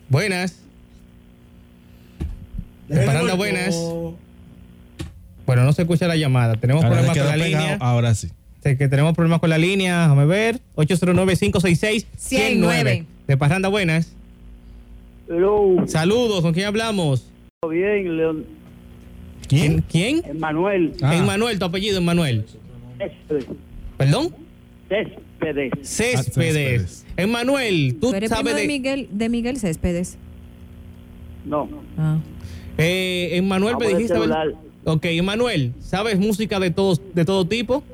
[0.08, 0.54] Buenas.
[2.88, 3.74] ¿Te pasando buenas?
[5.44, 6.54] Bueno, no se escucha la llamada.
[6.54, 7.76] Tenemos Ahora problemas le con la línea.
[7.80, 8.30] Ahora sí.
[8.62, 10.02] Sé que tenemos problemas con la línea.
[10.02, 10.60] Déjame ver.
[10.76, 13.04] 809-566-109.
[13.26, 14.14] De Parranda, buenas.
[15.86, 17.26] Saludos, ¿con quién hablamos?
[17.68, 18.44] Bien, León.
[19.48, 19.84] ¿Quién?
[19.90, 20.22] ¿Quién?
[20.24, 20.92] Emanuel.
[21.02, 21.36] Ah.
[21.58, 22.46] Tu apellido, Emmanuel.
[22.98, 23.46] Céspedes.
[23.96, 24.32] ¿Perdón?
[24.88, 25.72] Céspedes.
[25.82, 27.04] Céspedes.
[27.16, 28.66] Emmanuel, tú ¿Tú sabes de de.
[28.66, 30.16] Miguel, de Miguel Céspedes?
[31.44, 31.68] No.
[31.98, 32.18] Ah.
[32.78, 34.14] Eh, Emmanuel, me dijiste.
[34.84, 37.84] Ok, Emmanuel, ¿sabes música de, todos, de todo tipo?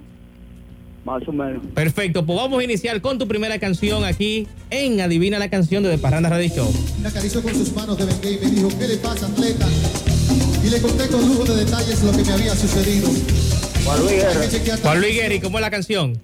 [1.09, 1.62] Más o menos.
[1.72, 5.88] Perfecto, pues vamos a iniciar con tu primera canción aquí en Adivina la canción de
[5.88, 6.70] The Parranda Radio Show.
[7.00, 9.66] Me acarició con sus manos de Bengay y me dijo, ¿qué le pasa, atleta?
[10.62, 13.09] Y le conté con lujo de detalles lo que me había sucedido.
[13.86, 14.78] Juan Luis Guerra.
[14.82, 16.20] Juan Luis Guerra, ¿y cómo es la canción?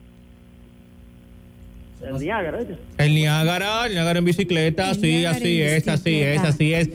[2.07, 2.77] El Niágara, ¿viste?
[2.99, 6.89] El Niágara, el Niágara en bicicleta, sí, así es, así es, así es.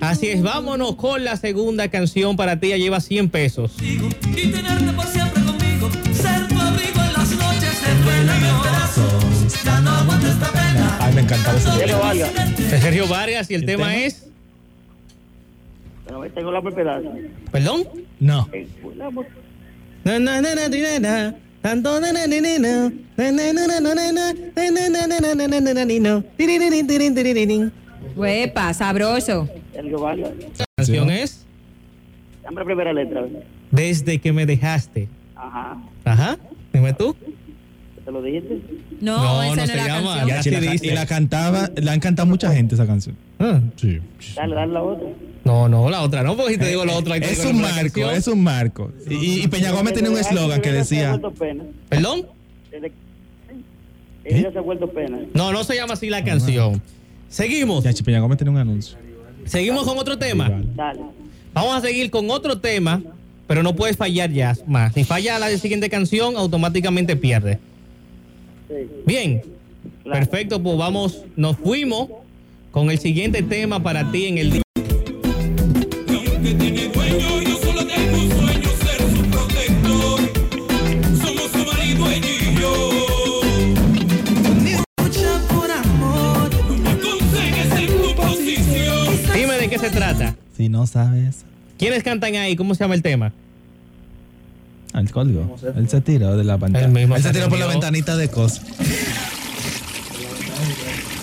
[0.00, 3.72] Así es, vámonos con la segunda canción para ti, ya lleva 100 pesos.
[3.82, 3.98] y
[4.50, 5.90] tenerte por siempre conmigo.
[6.12, 7.15] Ser tu abrigo en las
[7.86, 10.98] mi ya no aguanto esta pena.
[11.00, 12.30] Ay, me encantaba Sergio Vargas.
[12.80, 14.26] Sergio Vargas y el, tema, es...
[16.34, 17.00] Tengo la propiedad.
[17.50, 17.84] ¿Perdón?
[18.20, 18.48] No.
[20.04, 21.34] Na, na, na.
[28.14, 29.48] Huepa, sabroso.
[29.72, 31.46] ¿Qué canción es?
[32.44, 33.24] La primera letra.
[33.70, 35.08] Desde que me dejaste.
[35.34, 35.76] Ajá.
[36.04, 36.38] Ajá.
[36.72, 37.16] Dime tú.
[38.06, 38.58] ¿Te lo dijiste?
[39.00, 40.54] No, No, esa no no, se llama, canción.
[40.54, 40.86] ya dice.
[40.86, 43.16] y la cantaba, la han cantado mucha gente esa canción.
[43.40, 43.60] Ah.
[43.76, 43.98] Sí.
[44.36, 45.08] Dale, dale la otra.
[45.44, 47.18] No, no, la otra no, porque si te digo la otra.
[47.20, 48.10] te Es un marco, canción.
[48.14, 48.92] es un marco.
[49.10, 51.20] Y, y Peña Gómez tenía un eslogan que decía.
[51.88, 52.26] ¿Perdón?
[54.24, 55.18] Ella se ha vuelto pena.
[55.34, 56.80] No, no se llama así la canción.
[57.28, 57.84] Seguimos.
[57.84, 58.96] Ya, Peña Gómez tenía un anuncio.
[59.44, 60.48] Seguimos con otro tema.
[60.74, 61.00] Dale.
[61.52, 63.02] Vamos a seguir con otro tema,
[63.46, 64.94] pero no puedes fallar ya más.
[64.94, 67.58] Si falla la siguiente canción, automáticamente pierde.
[69.06, 69.42] Bien,
[70.04, 72.08] perfecto, pues vamos, nos fuimos
[72.70, 74.62] con el siguiente tema para ti en el día.
[89.34, 90.34] Dime de qué se trata.
[90.56, 91.44] Si no sabes.
[91.78, 92.56] ¿Quiénes cantan ahí?
[92.56, 93.32] ¿Cómo se llama el tema?
[94.96, 95.58] Al colgo.
[95.76, 96.86] Él se tiró de la pantalla.
[96.86, 98.62] Él Él se tiró por la ventanita de cosas.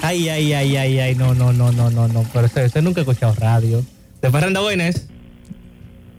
[0.03, 2.23] Ay, ay, ay, ay, ay, no, no, no, no, no, no.
[2.31, 3.83] Pero usted, usted nunca ha escuchado radio.
[4.21, 5.07] De Parranda Buenas.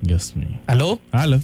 [0.00, 0.58] Dios mío.
[0.66, 0.98] ¿Aló?
[1.12, 1.40] Aló.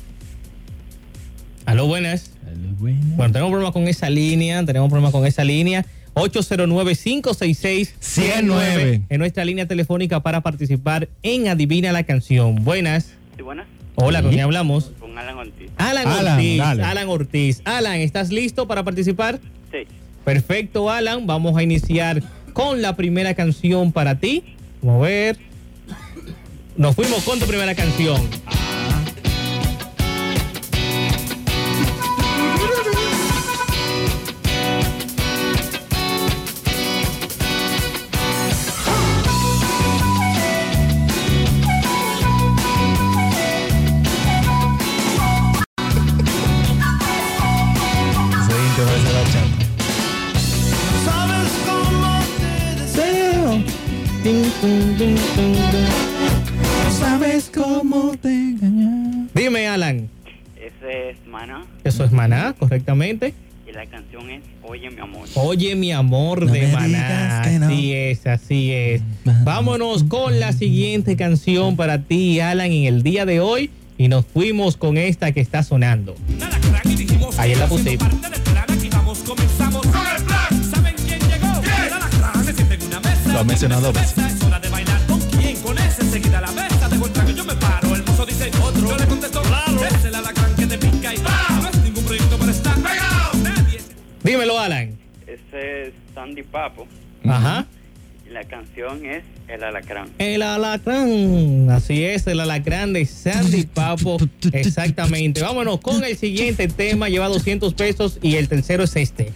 [1.65, 2.33] ¿Aló, buenas?
[2.81, 5.87] Bueno, tenemos problemas con esa línea, tenemos problemas con esa línea.
[6.15, 12.65] 809-566-109 en nuestra línea telefónica para participar en Adivina la canción.
[12.65, 13.13] Buenas.
[13.37, 13.69] Sí, buenas.
[13.95, 14.91] Hola, ¿con quién hablamos?
[15.11, 15.71] Con Alan Ortiz.
[15.77, 16.59] Alan, Alan, Ortiz.
[16.59, 16.85] dale.
[16.85, 17.63] Alan Ortiz.
[17.65, 19.41] Alan, ¿estás listo para participar?
[19.73, 19.79] Sí.
[20.25, 21.27] Perfecto, Alan.
[21.27, 24.45] Vamos a iniciar con la primera canción para ti.
[24.83, 25.39] Vamos a ver.
[26.77, 28.23] Nos fuimos con tu primera canción.
[61.85, 63.35] Eso es Maná, correctamente.
[63.69, 65.29] y la canción es Oye mi amor.
[65.35, 67.43] Oye, mi amor No de Maná.
[67.45, 67.67] que no.
[67.67, 69.03] Así es, así es.
[69.45, 73.71] Vámonos con la siguiente canción para ti, Alan, en el día de hoy.
[73.99, 76.15] Y nos fuimos con esta que está sonando.
[77.37, 78.09] Ahí la mesa.
[83.33, 83.91] Lo ha mencionado.
[83.91, 85.57] Es hora de bailar con quién.
[85.61, 87.80] Con ese enseguida la el trago y yo me paro.
[94.31, 94.97] Dímelo, Alan.
[95.27, 96.87] Ese es Sandy Papo
[97.25, 97.67] Ajá.
[98.25, 100.09] y la canción es El Alacrán.
[100.19, 101.69] El alacrán.
[101.69, 104.19] Así es, el alacrán de Sandy Papo.
[104.53, 105.43] Exactamente.
[105.43, 107.09] Vámonos con el siguiente tema.
[107.09, 109.33] Lleva 200 pesos y el tercero es este.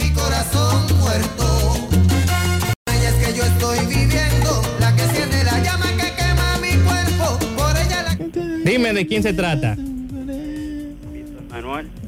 [0.00, 1.88] Mi corazón muerto.
[2.86, 4.62] Ella es que yo estoy viviendo.
[4.80, 7.38] La que enciende la llama que quema mi cuerpo.
[7.56, 9.76] Por ella la Dime de quién se trata.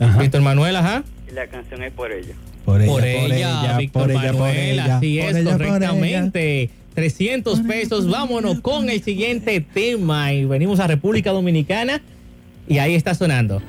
[0.00, 1.04] Manuel Víctor Manuel, ajá.
[1.28, 2.34] y la canción es Por ella.
[2.64, 5.66] Por ella, por ella, Víctor por ella, por Manuel, ella, así por es, ella, por
[5.68, 6.70] correctamente.
[6.94, 12.00] 300 pesos, vámonos con el siguiente tema y venimos a República Dominicana
[12.68, 13.60] y ahí está sonando.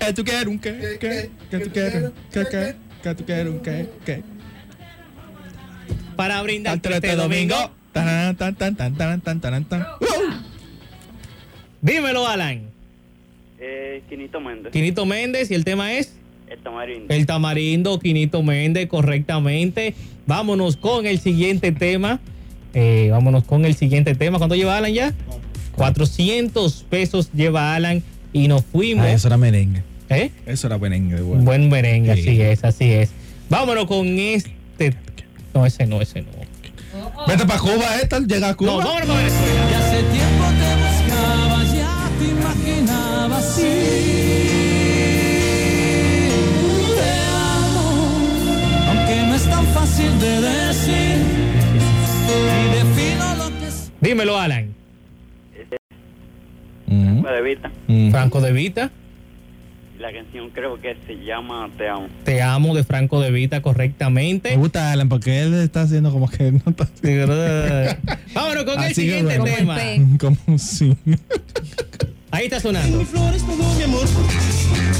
[0.00, 3.60] Que tú quieres un qué, qué, que tú quieres, que, que, que tú quieres un
[3.60, 4.22] qué, qué.
[6.16, 7.54] Para brindar Entre este domingo.
[7.54, 7.74] domingo.
[7.92, 9.86] Tan, tan, tan, tan, tan, tan, tan, tan.
[11.80, 12.75] Dímelo, Alan.
[13.58, 14.72] Eh, Quinito Méndez.
[14.72, 16.14] Quinito Méndez y el tema es
[16.48, 17.14] El tamarindo.
[17.14, 19.94] El Tamarindo, Quinito Méndez, correctamente.
[20.26, 22.20] Vámonos con el siguiente tema.
[22.74, 24.38] Eh, vámonos con el siguiente tema.
[24.38, 25.14] ¿Cuánto lleva Alan ya?
[25.76, 28.02] 400 pesos lleva Alan
[28.32, 29.04] y nos fuimos.
[29.06, 29.82] Ah, eso era merengue.
[30.08, 30.30] ¿Eh?
[30.46, 31.42] Eso era merengue bueno.
[31.44, 32.20] Buen merengue, Sí.
[32.28, 33.10] así es, así es.
[33.48, 34.94] Vámonos con este.
[35.54, 36.28] No, ese no, ese no.
[37.26, 38.72] Vete para Cuba, esta llega a Cuba.
[38.72, 39.70] No, vámonos para Venezuela.
[39.70, 40.35] Y hace tiempo
[49.96, 51.16] tan fácil de decir.
[52.28, 53.92] Y defino lo que es.
[54.00, 54.74] Dímelo, Alan.
[56.86, 57.70] Franco de Vita.
[58.10, 58.90] Franco de Vita.
[59.98, 62.08] La canción creo que se llama Te amo.
[62.24, 64.54] Te amo de Franco de Vita Me correctamente.
[64.56, 66.86] gusta Alan porque él está haciendo como que no está
[68.34, 69.78] Vámonos con el Así siguiente tema.
[70.20, 70.94] Como sí.
[72.30, 73.02] Ahí está sonando.
[73.06, 74.04] Flores todo mi amor.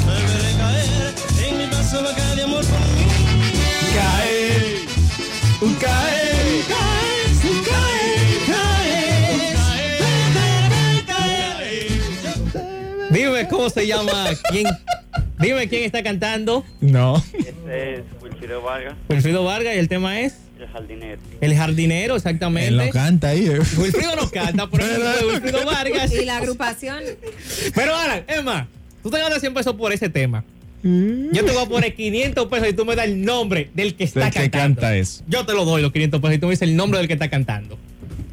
[0.07, 1.15] Volveré a caer
[1.47, 3.05] en mi paso de amor por mí.
[3.95, 4.66] Cae, un cae.
[13.11, 14.29] Dime cómo se llama.
[14.51, 14.67] ¿Quién?
[15.39, 16.65] Dime quién está cantando.
[16.81, 17.23] No.
[17.33, 21.21] Este es Wilfrido Vargas, Wilfrido Vargas y el tema es el jardinero.
[21.41, 22.69] El jardinero, exactamente.
[22.69, 23.47] Él lo canta ahí.
[23.47, 23.59] eh.
[23.77, 26.13] Wilfrido no canta, pero es de Wilfrido Vargas.
[26.13, 27.03] Y la agrupación.
[27.75, 28.67] Pero Alan, Emma,
[29.03, 30.45] tú te ganas 100 pesos por ese tema.
[31.33, 34.05] Yo te voy a poner 500 pesos y tú me das el nombre del que
[34.05, 34.81] está Del que cantando.
[34.83, 35.25] canta eso.
[35.27, 37.15] Yo te lo doy los 500 pesos y tú me dices el nombre del que
[37.15, 37.79] está cantando.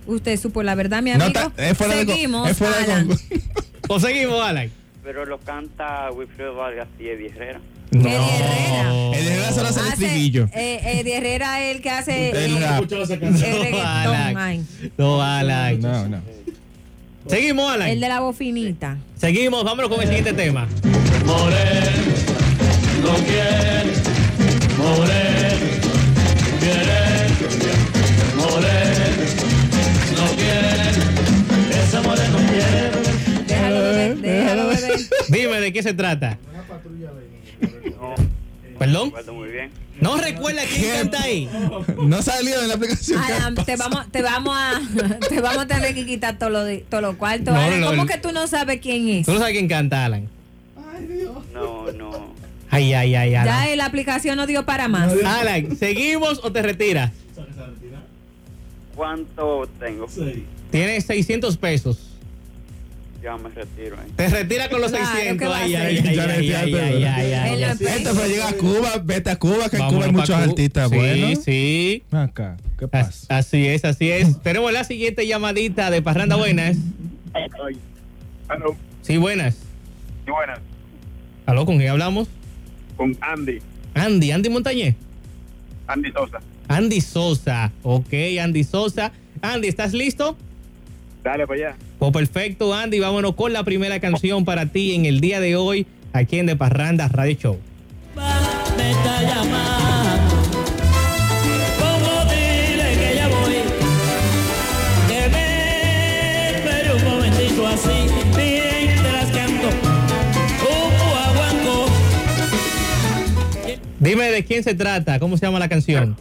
[0.05, 1.39] Usted supo la verdad, mi No, amigo.
[1.39, 2.49] está- es fuera de Seguimos.
[2.49, 3.09] es fuera de Alan.
[3.87, 4.69] ¿O seguimos, Alan?
[5.03, 7.59] Pero lo canta Wilfrido Vargas y Eddie Herrera.
[7.91, 9.13] No.
[9.13, 10.49] El de solo hace el Hace- estribillo.
[10.53, 12.91] eh, Eddie Herrera es el que hace El rap.
[12.91, 13.81] el No.
[13.83, 14.67] Alan.
[14.97, 15.79] No, Alan.
[15.81, 16.21] No, no.
[17.27, 17.87] Seguimos, Alan.
[17.89, 18.97] El de la bofinita.
[19.15, 20.67] Seguimos, vámonos con el siguiente tema.
[21.25, 21.83] Morer,
[23.03, 23.93] no quiere.
[24.77, 25.57] Morer,
[26.59, 27.01] quiere.
[28.35, 29.27] Morer,
[30.17, 31.83] no quiere.
[31.83, 33.43] Ese moreno quiere.
[33.47, 34.99] Déjalo beber, déjalo beber.
[35.29, 36.37] Dime de qué se trata.
[38.79, 39.05] ¿Perdón?
[39.09, 39.71] Recuerdo muy bien.
[40.01, 41.49] No recuerda quién canta ahí.
[42.03, 43.21] No salió en la aplicación.
[43.21, 44.81] Alan, te vamos, te vamos a,
[45.29, 47.51] te vamos a tener que quitar todo lo, de, todo lo cuarto.
[47.51, 49.25] No, Alan, no, ¿Cómo el- que tú no sabes quién es?
[49.25, 50.27] Tú no sabes quién canta, Alan.
[51.53, 52.32] No, no.
[52.73, 53.69] Ay, ay, ay, Alan.
[53.69, 55.13] Ya la aplicación no dio para más.
[55.23, 57.11] Alan, ¿seguimos o te retiras?
[58.95, 60.07] ¿Cuánto tengo?
[60.71, 62.09] Tienes 600 pesos.
[63.23, 63.95] Ya me retiro.
[63.95, 64.11] ¿eh?
[64.17, 65.39] Te retira con los Claro, 600.
[65.39, 67.63] ¿qué va a Ay, ay, ay, ay, ay, ay, ay, ay, ay.
[67.79, 70.95] Este fue llegar a Cuba, vete a Cuba, que en Cuba hay muchos artistas sí,
[70.95, 71.39] buenos.
[71.43, 73.37] Sí, Acá, ¿qué As- pasa?
[73.37, 74.41] Así es, así es.
[74.43, 76.75] Tenemos la siguiente llamadita de Parranda Buenas.
[79.01, 79.55] Sí, buenas.
[80.25, 80.59] sí, buenas.
[81.45, 81.65] ¿Aló?
[81.65, 82.27] ¿Con quién hablamos?
[83.03, 83.59] Con Andy,
[83.95, 84.95] Andy, Andy Montañez.
[85.87, 86.39] Andy Sosa.
[86.69, 87.69] Andy Sosa.
[87.81, 89.11] Ok, Andy Sosa.
[89.41, 90.37] Andy, ¿estás listo?
[91.21, 91.75] Dale para allá.
[91.99, 93.01] Pues perfecto, Andy.
[93.01, 96.55] Vámonos con la primera canción para ti en el día de hoy aquí en De
[96.55, 97.59] Parranda Radio Show.
[114.03, 116.17] Dime de quién se trata, cómo se llama la canción.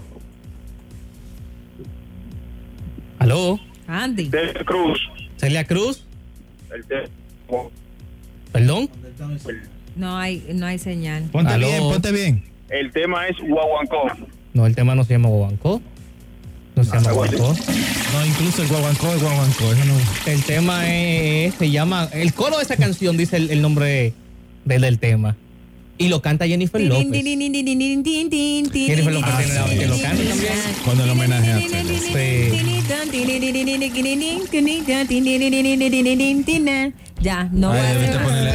[3.19, 3.59] ¿Aló?
[3.87, 4.29] Andy.
[4.29, 5.01] Del Cruz.
[5.37, 6.05] ¿Celia Cruz?
[6.75, 7.09] El de...
[8.53, 8.89] ¿Perdón?
[9.97, 11.25] No hay, no hay señal.
[11.33, 11.67] Ponte Aló.
[11.67, 12.45] bien, ponte bien.
[12.71, 14.11] El tema es Guaguancó.
[14.55, 15.83] No, el tema no se llama Guaguancó.
[16.77, 17.13] No se llama.
[17.13, 17.55] Guaguancó.
[18.13, 19.73] No, incluso el guaguancó, el guaguancó.
[19.73, 19.95] Eso no.
[20.31, 24.15] El tema es, se llama, el coro de esa canción dice el, el nombre
[24.65, 25.37] de- del tema.
[26.03, 27.23] Y lo canta Jennifer López.
[27.23, 30.53] Jennifer López tiene la- que lo canta también.
[30.85, 31.59] Cuando el homenaje a
[37.21, 38.27] Ya, no voy a Ay, hacer debiste más.
[38.27, 38.53] ponerle.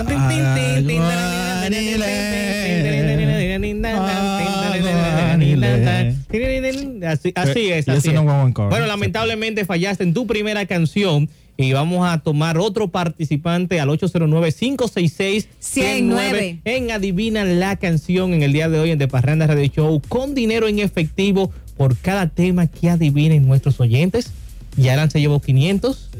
[7.08, 7.88] Así, así es.
[7.88, 8.54] Así eso es.
[8.54, 15.46] Bueno, lamentablemente fallaste en tu primera canción y vamos a tomar otro participante al 809-566-109
[15.60, 16.60] 109.
[16.66, 20.36] en Adivina la canción en el día de hoy en De Parranda Radio Show con
[20.36, 24.32] dinero en efectivo por cada tema que adivinen nuestros oyentes.
[24.78, 26.12] Y Alan se llevó 500.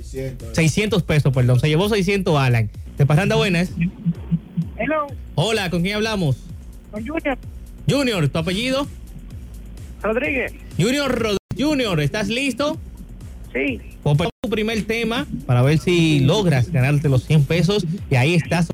[0.54, 1.60] 600 pesos, perdón.
[1.60, 2.70] Se llevó 600 Alan.
[2.98, 3.70] De Parranda Buenas.
[4.80, 6.38] Hello, Hola, ¿con quién hablamos?
[6.92, 7.38] con Junior
[7.88, 8.88] Junior, ¿tu apellido?
[10.02, 10.54] Rodríguez.
[10.80, 12.78] Junior Rod- Junior, ¿estás listo?
[13.54, 13.80] Sí.
[14.16, 18.68] Tu primer tema para ver si logras ganarte los 100 pesos y ahí estás.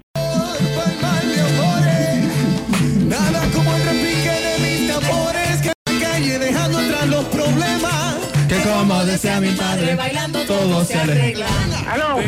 [3.07, 8.15] Nada como el repique de mis tambores que en la calle dejando atrás los problemas.
[8.47, 11.47] Que como decía mi padre, bailando todo se arregla.
[11.89, 12.19] Aló,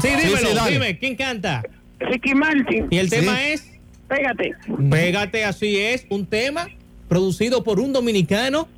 [0.00, 1.62] Sí, dímelo, sí, dime, ¿quién canta?
[1.98, 2.86] Ricky Martin.
[2.90, 3.42] Y el tema Sí.
[3.52, 3.64] es,
[4.08, 4.52] Pégate.
[4.90, 6.06] Pégate, así es.
[6.10, 6.68] Un tema
[7.08, 8.68] producido por un dominicano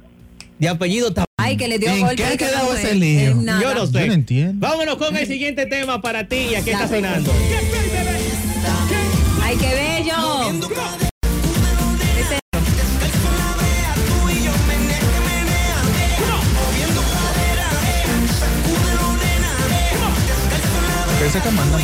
[0.58, 2.16] de apellido Tab- Ay, que le dio ¿En golpe.
[2.16, 2.96] qué ha que quedado ese es.
[2.96, 3.30] lío?
[3.32, 3.62] En nada.
[3.62, 3.92] Yo no sé.
[4.00, 4.66] Yo no entiendo.
[4.66, 6.96] Vámonos con el siguiente tema para ti y aquí está Dale.
[6.96, 7.32] sonando.
[9.42, 10.50] Ay, qué bello.
[12.18, 12.40] Ese-
[21.18, 21.78] ¿Qué se está mandando?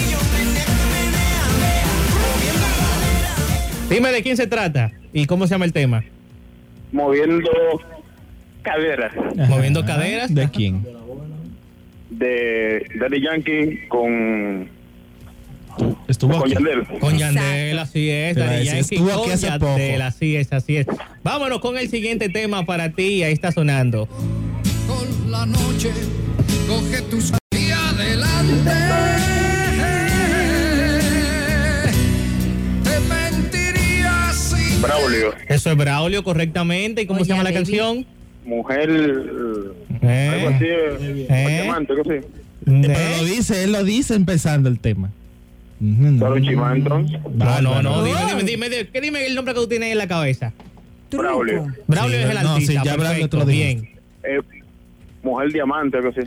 [3.89, 6.05] Dime de quién se trata y cómo se llama el tema.
[6.93, 7.51] Moviendo
[8.63, 9.13] caderas
[9.49, 10.35] Moviendo caderas.
[10.35, 10.87] ¿De quién?
[12.11, 14.69] de Daddy Yankee con,
[16.07, 16.53] Estuvo con aquí.
[16.53, 16.87] Yandel.
[17.01, 18.37] Con Yandel, así es.
[18.37, 20.03] Yankee estuvo con aquí hace Yandel, poco.
[20.05, 20.87] así es, así es.
[21.23, 24.07] Vámonos con el siguiente tema para ti ahí está sonando.
[24.87, 25.91] Con la noche,
[26.69, 28.71] coge tus adelante.
[32.85, 35.35] Te mentiría si Braulio.
[35.49, 37.03] Eso es Braulio, correctamente.
[37.03, 37.57] ¿Y cómo Oye, se llama la baby.
[37.65, 38.07] canción?
[38.45, 38.91] Mujer.
[40.03, 40.31] Eh.
[40.33, 40.65] Algo así.
[40.69, 42.27] eh, diamante, algo así.
[42.65, 45.11] Pero lo dice, él lo dice empezando el tema.
[46.19, 47.19] Solo Chimán, entonces.
[47.35, 48.05] No, no, no.
[48.05, 48.27] Dime, Oh.
[48.29, 50.53] dime, dime, dime, ¿qué dime el nombre que tú tienes ahí en la cabeza?
[51.11, 51.67] Braulio.
[51.89, 52.83] Braulio Sí, es el no, sí, artista.
[52.85, 53.65] ya Braulio te lo dije.
[53.75, 53.89] bien.
[54.23, 54.41] Eh,
[55.23, 56.21] mujer diamante, algo así.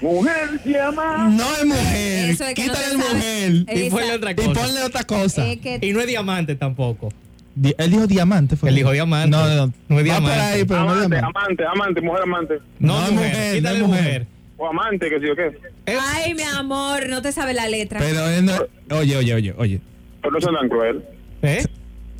[0.00, 1.36] Mujer diamante.
[1.42, 2.30] No es mujer.
[2.30, 3.14] Es que no Quítale te el sabes.
[3.14, 3.76] mujer.
[3.86, 4.52] Y ponle otra Y cosa.
[4.52, 5.46] ponle otra cosa.
[5.48, 7.12] Es que Y no es diamante tampoco.
[7.56, 8.56] Di- Él dijo diamante.
[8.56, 8.68] Fue.
[8.68, 9.30] Él dijo diamante.
[9.30, 9.72] No, no, no.
[9.88, 10.38] No es diamante.
[10.40, 11.38] ahí, pero no Amante, diamante.
[11.38, 12.54] amante, amante, mujer amante.
[12.78, 13.28] No, No es mujer.
[13.30, 14.04] mujer, Quítale no es mujer.
[14.04, 14.26] mujer.
[14.56, 15.58] O amante, que sí o qué.
[15.86, 18.00] Es- Ay, mi amor, no te sabe la letra.
[18.00, 18.52] Pero él no.
[18.96, 19.80] Oye, oye, oye, oye.
[20.20, 21.04] Pero no son tan cruel.
[21.42, 21.64] ¿Eh?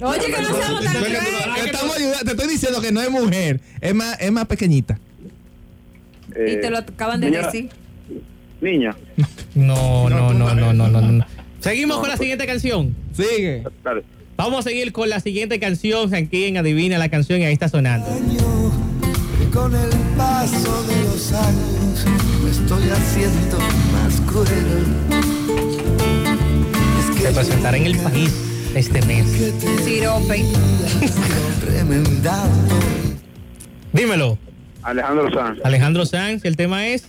[0.01, 4.21] Oye, que no seamos tan ayudando, te estoy diciendo que no es mujer, es más,
[4.21, 4.99] es más pequeñita.
[6.31, 7.71] Y te lo acaban de niña- decir.
[8.61, 8.97] Niña.
[9.55, 11.27] No, no, no, no, no, no, no.
[11.61, 12.95] Seguimos con la siguiente canción.
[13.13, 13.63] Sigue.
[13.85, 14.03] Dale.
[14.37, 16.13] Vamos a seguir con la siguiente canción.
[16.15, 18.07] Aquí en Adivina la canción y ahí está sonando.
[19.53, 22.05] Con el paso de los años
[22.43, 23.59] me estoy haciendo
[23.93, 24.49] más cruel.
[26.99, 28.33] Es Se presentará en el país
[28.75, 29.55] este mes.
[29.85, 30.45] Sirope.
[33.93, 34.37] Dímelo.
[34.83, 35.61] Alejandro Sanz.
[35.65, 37.07] Alejandro Sanz, el tema es.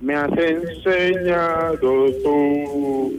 [0.00, 1.78] Me has enseñado
[2.22, 3.12] tú.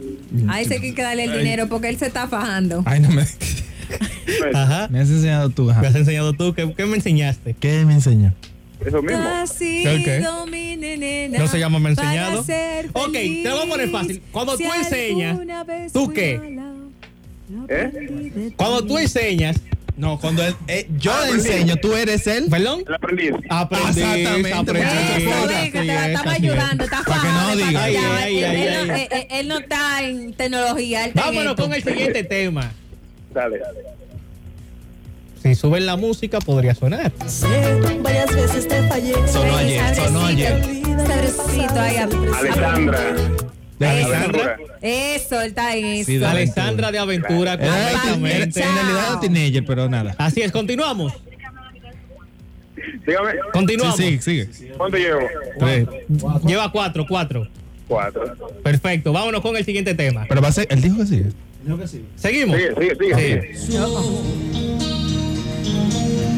[0.48, 2.82] A ese hay que darle el dinero porque él se está fajando.
[2.84, 3.22] Ay, no me.
[4.54, 4.88] Ajá.
[4.88, 5.80] Me has enseñado tú, ajá.
[5.80, 6.54] Me has enseñado tú.
[6.54, 7.54] ¿Qué, qué me enseñaste?
[7.58, 8.32] ¿Qué me enseñó?
[8.84, 9.18] Eso mismo.
[10.48, 12.40] Nena ¿No se llama me enseñado?
[12.40, 14.22] Ok, te lo voy a poner fácil.
[14.32, 15.38] Cuando Si tú enseñas,
[15.92, 16.58] ¿tú qué?
[17.68, 18.52] ¿Eh?
[18.56, 19.60] Cuando tú enseñas,
[19.96, 22.46] No, cuando él, eh, yo Ah, le enseño, tú eres él.
[22.50, 22.82] ¿perdón?
[22.88, 23.32] El aprendiz.
[23.50, 24.52] Aprendiz, Exactamente.
[24.54, 24.92] aprendiz.
[24.92, 26.52] Eso, que te la es, estamos así es.
[26.52, 27.72] ayudando, está Para que no diga.
[27.72, 28.00] para allá.
[28.16, 29.00] Ay, ay, Él- ay, él ay, no- ay.
[29.02, 32.72] eh, eh, Él no está en tecnología, él Vámonos con el siguiente tema.
[33.34, 33.60] Dale.
[35.42, 37.12] Si suben la música, podría sonar.
[38.02, 39.14] Varias veces te fallé.
[39.28, 40.62] Sonó ayer, sonó ayer.
[41.06, 41.96] Sabrecito ahí.
[41.96, 43.00] Alejandra.
[43.86, 44.56] De Alejandra.
[44.80, 46.06] Eso, él está en eso.
[46.06, 48.60] Sí, de Alexandra de Aventura, era- correctamente.
[48.60, 50.14] en realidad era teenager, pero nada.
[50.18, 51.12] Así es, continuamos.
[53.06, 53.96] Dígame, Continuamos.
[53.96, 54.72] Sí, sigue, sigue.
[54.76, 55.20] ¿cuánto llevo?
[55.58, 55.86] Tres.
[56.46, 57.48] Lleva cuatro, cuatro.
[57.88, 58.22] Cuatro.
[58.62, 60.24] Perfecto, vámonos con el siguiente tema.
[60.28, 61.26] Pero va a ser, él dijo que sigue.
[62.16, 62.56] ¿Seguimos?
[62.56, 63.56] Sigue, sigue, sigue.
[63.56, 63.76] Sí.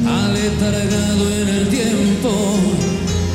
[0.06, 2.30] Aletargado en el tiempo,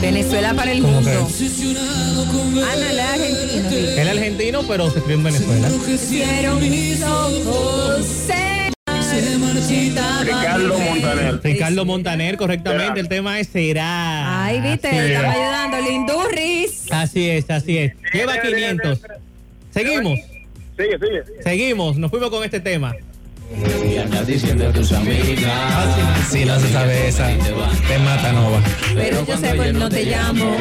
[0.02, 1.10] Venezuela para el ¿Cómo mundo.
[1.12, 3.70] Ah, no, él es argentino.
[3.70, 5.70] Él es argentino, pero se crió en Venezuela.
[10.24, 11.40] Ricardo Montaner.
[11.44, 13.00] Ricardo Montaner, correctamente.
[13.00, 14.46] El tema es Será.
[14.46, 15.78] Ay, viste, estaba ayudando.
[15.90, 16.92] Lindurris.
[16.92, 17.94] Así es, así es.
[18.14, 19.02] Lleva 500.
[19.72, 20.20] Seguimos,
[20.78, 21.44] Sigue, sigue.
[21.44, 21.98] seguimos.
[21.98, 22.96] Nos fuimos con este tema.
[26.30, 28.60] Si no se sabe esa, te mata Nova.
[28.94, 30.56] Pero yo sé que no te llamo.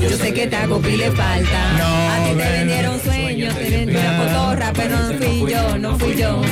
[0.00, 1.72] Yo sé que te hago pile falta.
[1.78, 2.52] No, A ti te ven.
[2.66, 6.42] vendieron sueños, te vendieron cotorra, pero no fui yo, no fui yo.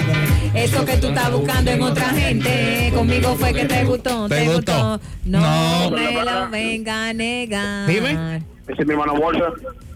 [0.54, 5.00] Eso que tú estás buscando en otra gente, conmigo fue que te gustó, ¿Te gustó?
[5.24, 5.90] No, No.
[5.96, 7.86] me lo venga a negar.
[7.88, 8.42] Dime.
[8.68, 9.46] Ese es mi hermano Bolsa.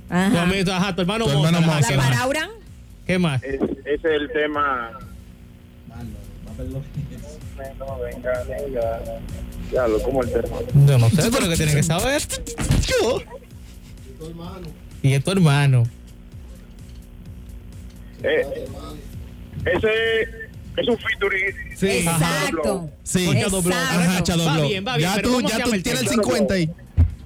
[0.09, 0.43] Tu Ajá.
[0.43, 1.59] amigo, ajá, tu hermano Tu hermano.
[1.87, 2.09] ¿Qué ¿La más?
[2.11, 2.51] parauran?
[3.07, 3.43] ¿Qué más?
[3.43, 4.91] Es- ese es el tema.
[7.79, 9.01] No, venga, venga.
[9.73, 10.57] Ya lo como el tema.
[10.87, 12.23] Yo no sé, pero que tiene que saber.
[12.87, 13.21] Yo.
[15.03, 15.85] Y es tu hermano.
[18.23, 18.47] Eh,
[19.65, 20.23] ese
[20.77, 21.55] es un featuring.
[21.77, 21.87] Sí.
[21.89, 22.91] Exacto.
[23.03, 23.27] Sí.
[23.27, 23.79] Con Shadow Blow.
[23.79, 26.09] Ajá, Shadow Va bien, va bien, Ya tú, ¿cómo se ya tú el tienes el
[26.09, 26.23] tema?
[26.23, 26.71] 50 ahí.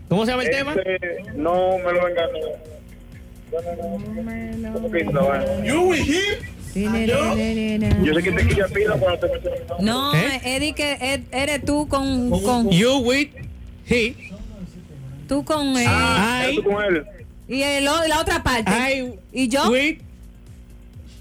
[0.08, 0.72] ¿Cómo se llama el tema?
[0.72, 2.30] Ese, no me lo vengan.
[4.72, 5.64] ¿Cómo que dice la vaina?
[5.64, 6.54] You him?
[6.74, 11.86] Yo sé que te quilla pila cuando te metes No, Eddie, que Ed- eres tú
[11.88, 12.30] con.
[12.42, 13.28] con You with
[13.88, 14.14] he.
[15.28, 15.86] tú con él.
[15.86, 17.04] I con él.
[17.48, 19.14] Y el la otra parte.
[19.32, 19.70] ¿Y yo?
[19.70, 19.98] with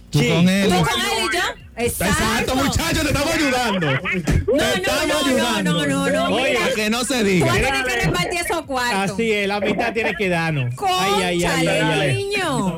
[0.10, 0.70] Tú con él.
[0.70, 1.62] ¿Tú con él y yo?
[1.76, 3.88] Exacto, muchachos, te estamos ayudando.
[3.91, 6.36] No, no, no, no, no, no, no.
[6.36, 6.74] Oye, mira.
[6.76, 7.51] que no se Tú diga.
[7.51, 9.11] a tener que repartir esos cuartos.
[9.13, 10.74] Así es, la mitad tiene que darnos.
[10.88, 12.13] Ay, ay, ay, ay, ay.
[12.15, 12.78] niño.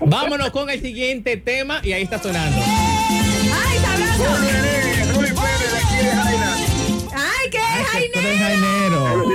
[0.00, 2.60] Vámonos con el siguiente tema y ahí está sonando.
[2.60, 5.36] ¡Ay, sabroso!
[7.14, 9.26] ¡Ay, qué jainero!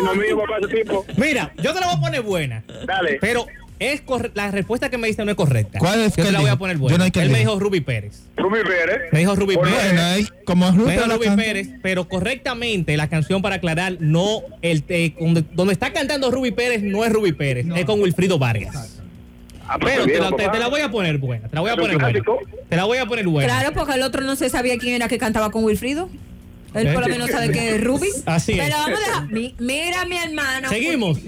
[1.17, 2.63] Mira, yo te la voy a poner buena.
[2.85, 3.17] Dale.
[3.21, 3.45] Pero
[3.81, 5.79] es corre- la respuesta que me dice no es correcta.
[5.79, 6.97] ¿Cuál es Yo que te la voy a poner Yo buena.
[6.99, 7.59] no hay que Él me dijo.
[7.59, 8.21] Ruby Pérez.
[8.37, 9.01] Rubí Pérez.
[9.11, 9.73] Me dijo Ruby Pérez.
[9.85, 11.29] Bueno, ahí, como es Me dijo Ruby.
[11.35, 16.51] Pérez, pero correctamente la canción para aclarar, no, el te- donde, donde está cantando Ruby
[16.51, 18.99] Pérez no es Ruby Pérez, es con Wilfrido Vargas.
[19.79, 21.97] Pero te la, te- te la voy a poner buena, te la voy a poner
[21.97, 22.21] buena.
[22.69, 23.47] Te la voy a poner buena.
[23.53, 26.09] Claro, porque el otro no se sabía quién era que cantaba con Wilfrido.
[26.73, 28.07] Él por lo menos sabe que es Ruby.
[28.25, 28.59] Así es.
[28.59, 29.31] Pero vamos a dejar.
[29.31, 30.69] mi- mira, mi hermano.
[30.69, 31.19] Seguimos.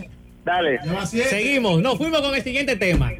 [0.45, 0.79] Dale.
[1.05, 1.81] Seguimos.
[1.81, 3.11] Nos fuimos con el siguiente tema.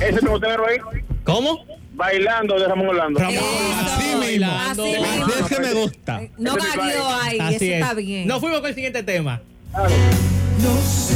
[0.00, 0.76] Ese tengo que tenerlo ahí.
[1.24, 1.64] ¿Cómo?
[1.94, 3.20] Bailando de Ramón Orlando.
[3.20, 3.34] Así
[4.16, 4.52] mismo.
[4.52, 5.24] Así mismo.
[5.24, 6.20] Así es que me gusta.
[6.38, 7.22] No es mi gagueó país.
[7.22, 7.80] ahí, Así eso es.
[7.80, 8.28] está bien.
[8.28, 9.40] Nos fuimos con el siguiente tema.
[9.72, 11.14] No sé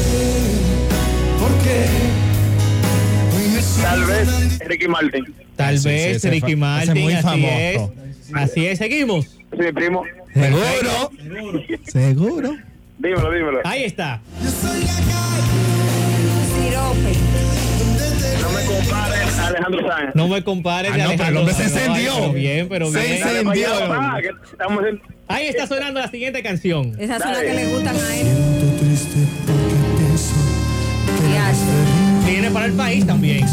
[1.38, 2.09] por qué.
[3.82, 5.24] Tal vez Ricky Martin.
[5.56, 7.52] Tal Sí, sí, vez ese Ricky Martin, muy así famoso.
[7.54, 7.80] es.
[8.34, 9.26] Así es, seguimos.
[9.26, 10.04] Sí, primo.
[10.32, 11.10] Seguro.
[11.86, 12.56] Seguro.
[12.98, 13.60] Dímelo, dímelo.
[13.64, 14.20] Ahí está.
[16.54, 17.14] Sirope.
[18.40, 20.14] No me compares a Alejandro Sáenz.
[20.14, 20.92] No me compares.
[20.94, 21.98] Ah, no, pero el hombre se Alejandro Sanz.
[21.98, 22.12] encendió.
[22.14, 23.22] Ay, Pero bien, pero Se bien.
[23.22, 25.00] Allá, encendió.
[25.28, 26.92] Ahí está sonando la siguiente canción.
[26.96, 27.46] Son las Dale.
[27.46, 28.26] que le gustan a él.
[28.80, 30.34] triste porque pienso
[31.22, 31.52] que Ya.
[32.26, 33.44] Viene para el país también.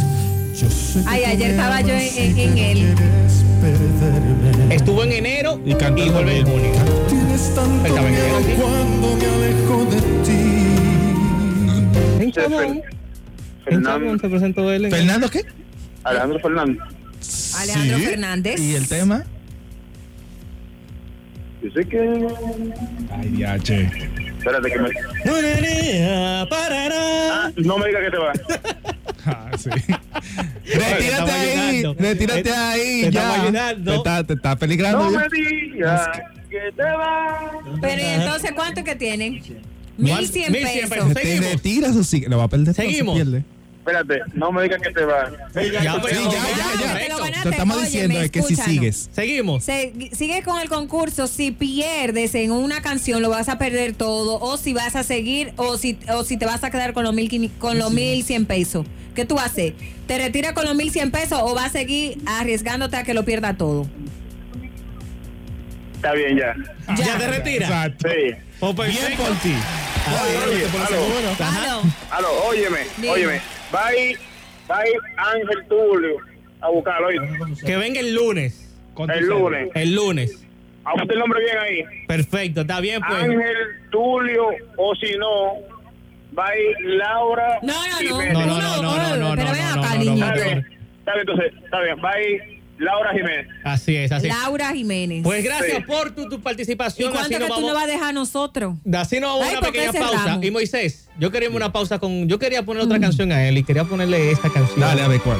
[1.06, 2.96] Ay, ayer estaba yo en, en- él.
[4.72, 6.72] Estuvo en enero Y cantó y vuelve en junio.
[7.36, 7.68] Estaba
[8.08, 8.54] en enero, sí.
[8.60, 10.40] cuando me alejo de ti.
[12.24, 12.82] En Chabón.
[13.68, 14.86] En Chabón se presentó él.
[14.86, 15.46] en- ¿Fernando qué?
[16.04, 16.78] Alejandro Fernández.
[17.60, 18.06] Alejandro Sí.
[18.06, 18.60] Fernández.
[18.60, 19.24] ¿Y el tema?
[21.62, 22.28] Yo sé que.
[23.12, 23.92] Ay, diache.
[24.40, 24.90] Espérate que me.
[26.02, 28.34] Ah, no me digas que te va.
[29.30, 29.70] Ah, sí.
[30.66, 33.20] Retírate ahí, retírate Te- ahí, te ya.
[33.22, 33.92] estamos ayudando.
[33.92, 35.20] Te está, te está peligrando No ya.
[35.30, 36.10] me digas
[36.50, 37.52] que te va.
[37.82, 39.40] Pero ¿y entonces cuánto que tienen?
[39.40, 39.58] ¿Cuál?
[40.22, 41.14] 1100 1100 pesos.
[41.14, 41.14] pesos.
[41.14, 42.28] ¿Te retiras o sigue?
[42.30, 43.16] Lo va a perder todo, se Seguimos.
[43.16, 43.44] pierde.
[43.80, 45.32] Espérate, no me digas que te va.
[45.56, 46.98] Ya, Sí, ya, ya, ya.
[47.00, 47.18] te lo.
[47.44, 49.10] Te estamos diciendo es que si sigues.
[49.14, 49.64] Seguimos.
[49.64, 51.26] Se- sigues con el concurso.
[51.28, 54.40] Si pierdes en una canción, lo vas a perder todo.
[54.42, 57.14] O si vas a seguir, o si, o si te vas a quedar con los
[57.14, 58.86] mil, quini- con los mil cien pesos.
[59.18, 59.74] ¿Qué tú hacer?
[60.06, 63.26] ¿Te retiras con los mil cien pesos o vas a seguir arriesgándote a que lo
[63.26, 63.88] pierda todo?
[65.96, 66.56] Está bien, ya.
[66.96, 67.68] Ya, te retiras.
[67.68, 68.08] Exacto.
[68.08, 68.36] Sí.
[68.60, 68.84] Perfecto.
[68.84, 69.56] Bien por ti.
[70.08, 70.66] Oye,
[71.40, 73.10] aló, aló, óyeme, Dime.
[73.10, 73.42] óyeme.
[73.74, 74.20] Va a ir,
[74.70, 76.18] va a ir Ángel Tulio
[76.62, 77.08] a buscarlo.
[77.66, 78.70] Que venga el lunes.
[79.00, 79.70] El lunes.
[79.74, 80.46] El lunes.
[80.86, 82.06] Apunte el nombre bien ahí.
[82.08, 83.24] Perfecto, está bien pues.
[83.24, 83.58] Ángel
[83.90, 85.54] Tulio, o si no,
[86.38, 87.60] va a ir Laura.
[87.64, 87.98] No, no, no.
[88.20, 88.34] Jiménez.
[88.34, 90.26] No, no, no, no, no, no, Pero no, ven no, acá, no, no, niñito.
[90.28, 90.66] Está bien,
[91.22, 91.98] entonces, está bien.
[91.98, 93.48] Ir Laura Jiménez.
[93.64, 94.34] Así es, así es.
[94.38, 95.24] Laura Jiménez.
[95.24, 95.84] Pues gracias Sí.
[95.88, 97.10] por tu, tu ¿Y participación.
[97.12, 97.70] cuánto Así que nos tú vamos.
[97.70, 98.76] no vas a dejar a nosotros?
[98.94, 100.40] Así nos vamos a una ¿por qué pequeña pausa.
[100.42, 102.28] Y Moisés, yo quería una pausa con.
[102.28, 104.80] Yo quería poner otra canción a él y quería ponerle esta canción.
[104.80, 105.38] Dale, a ver cuál.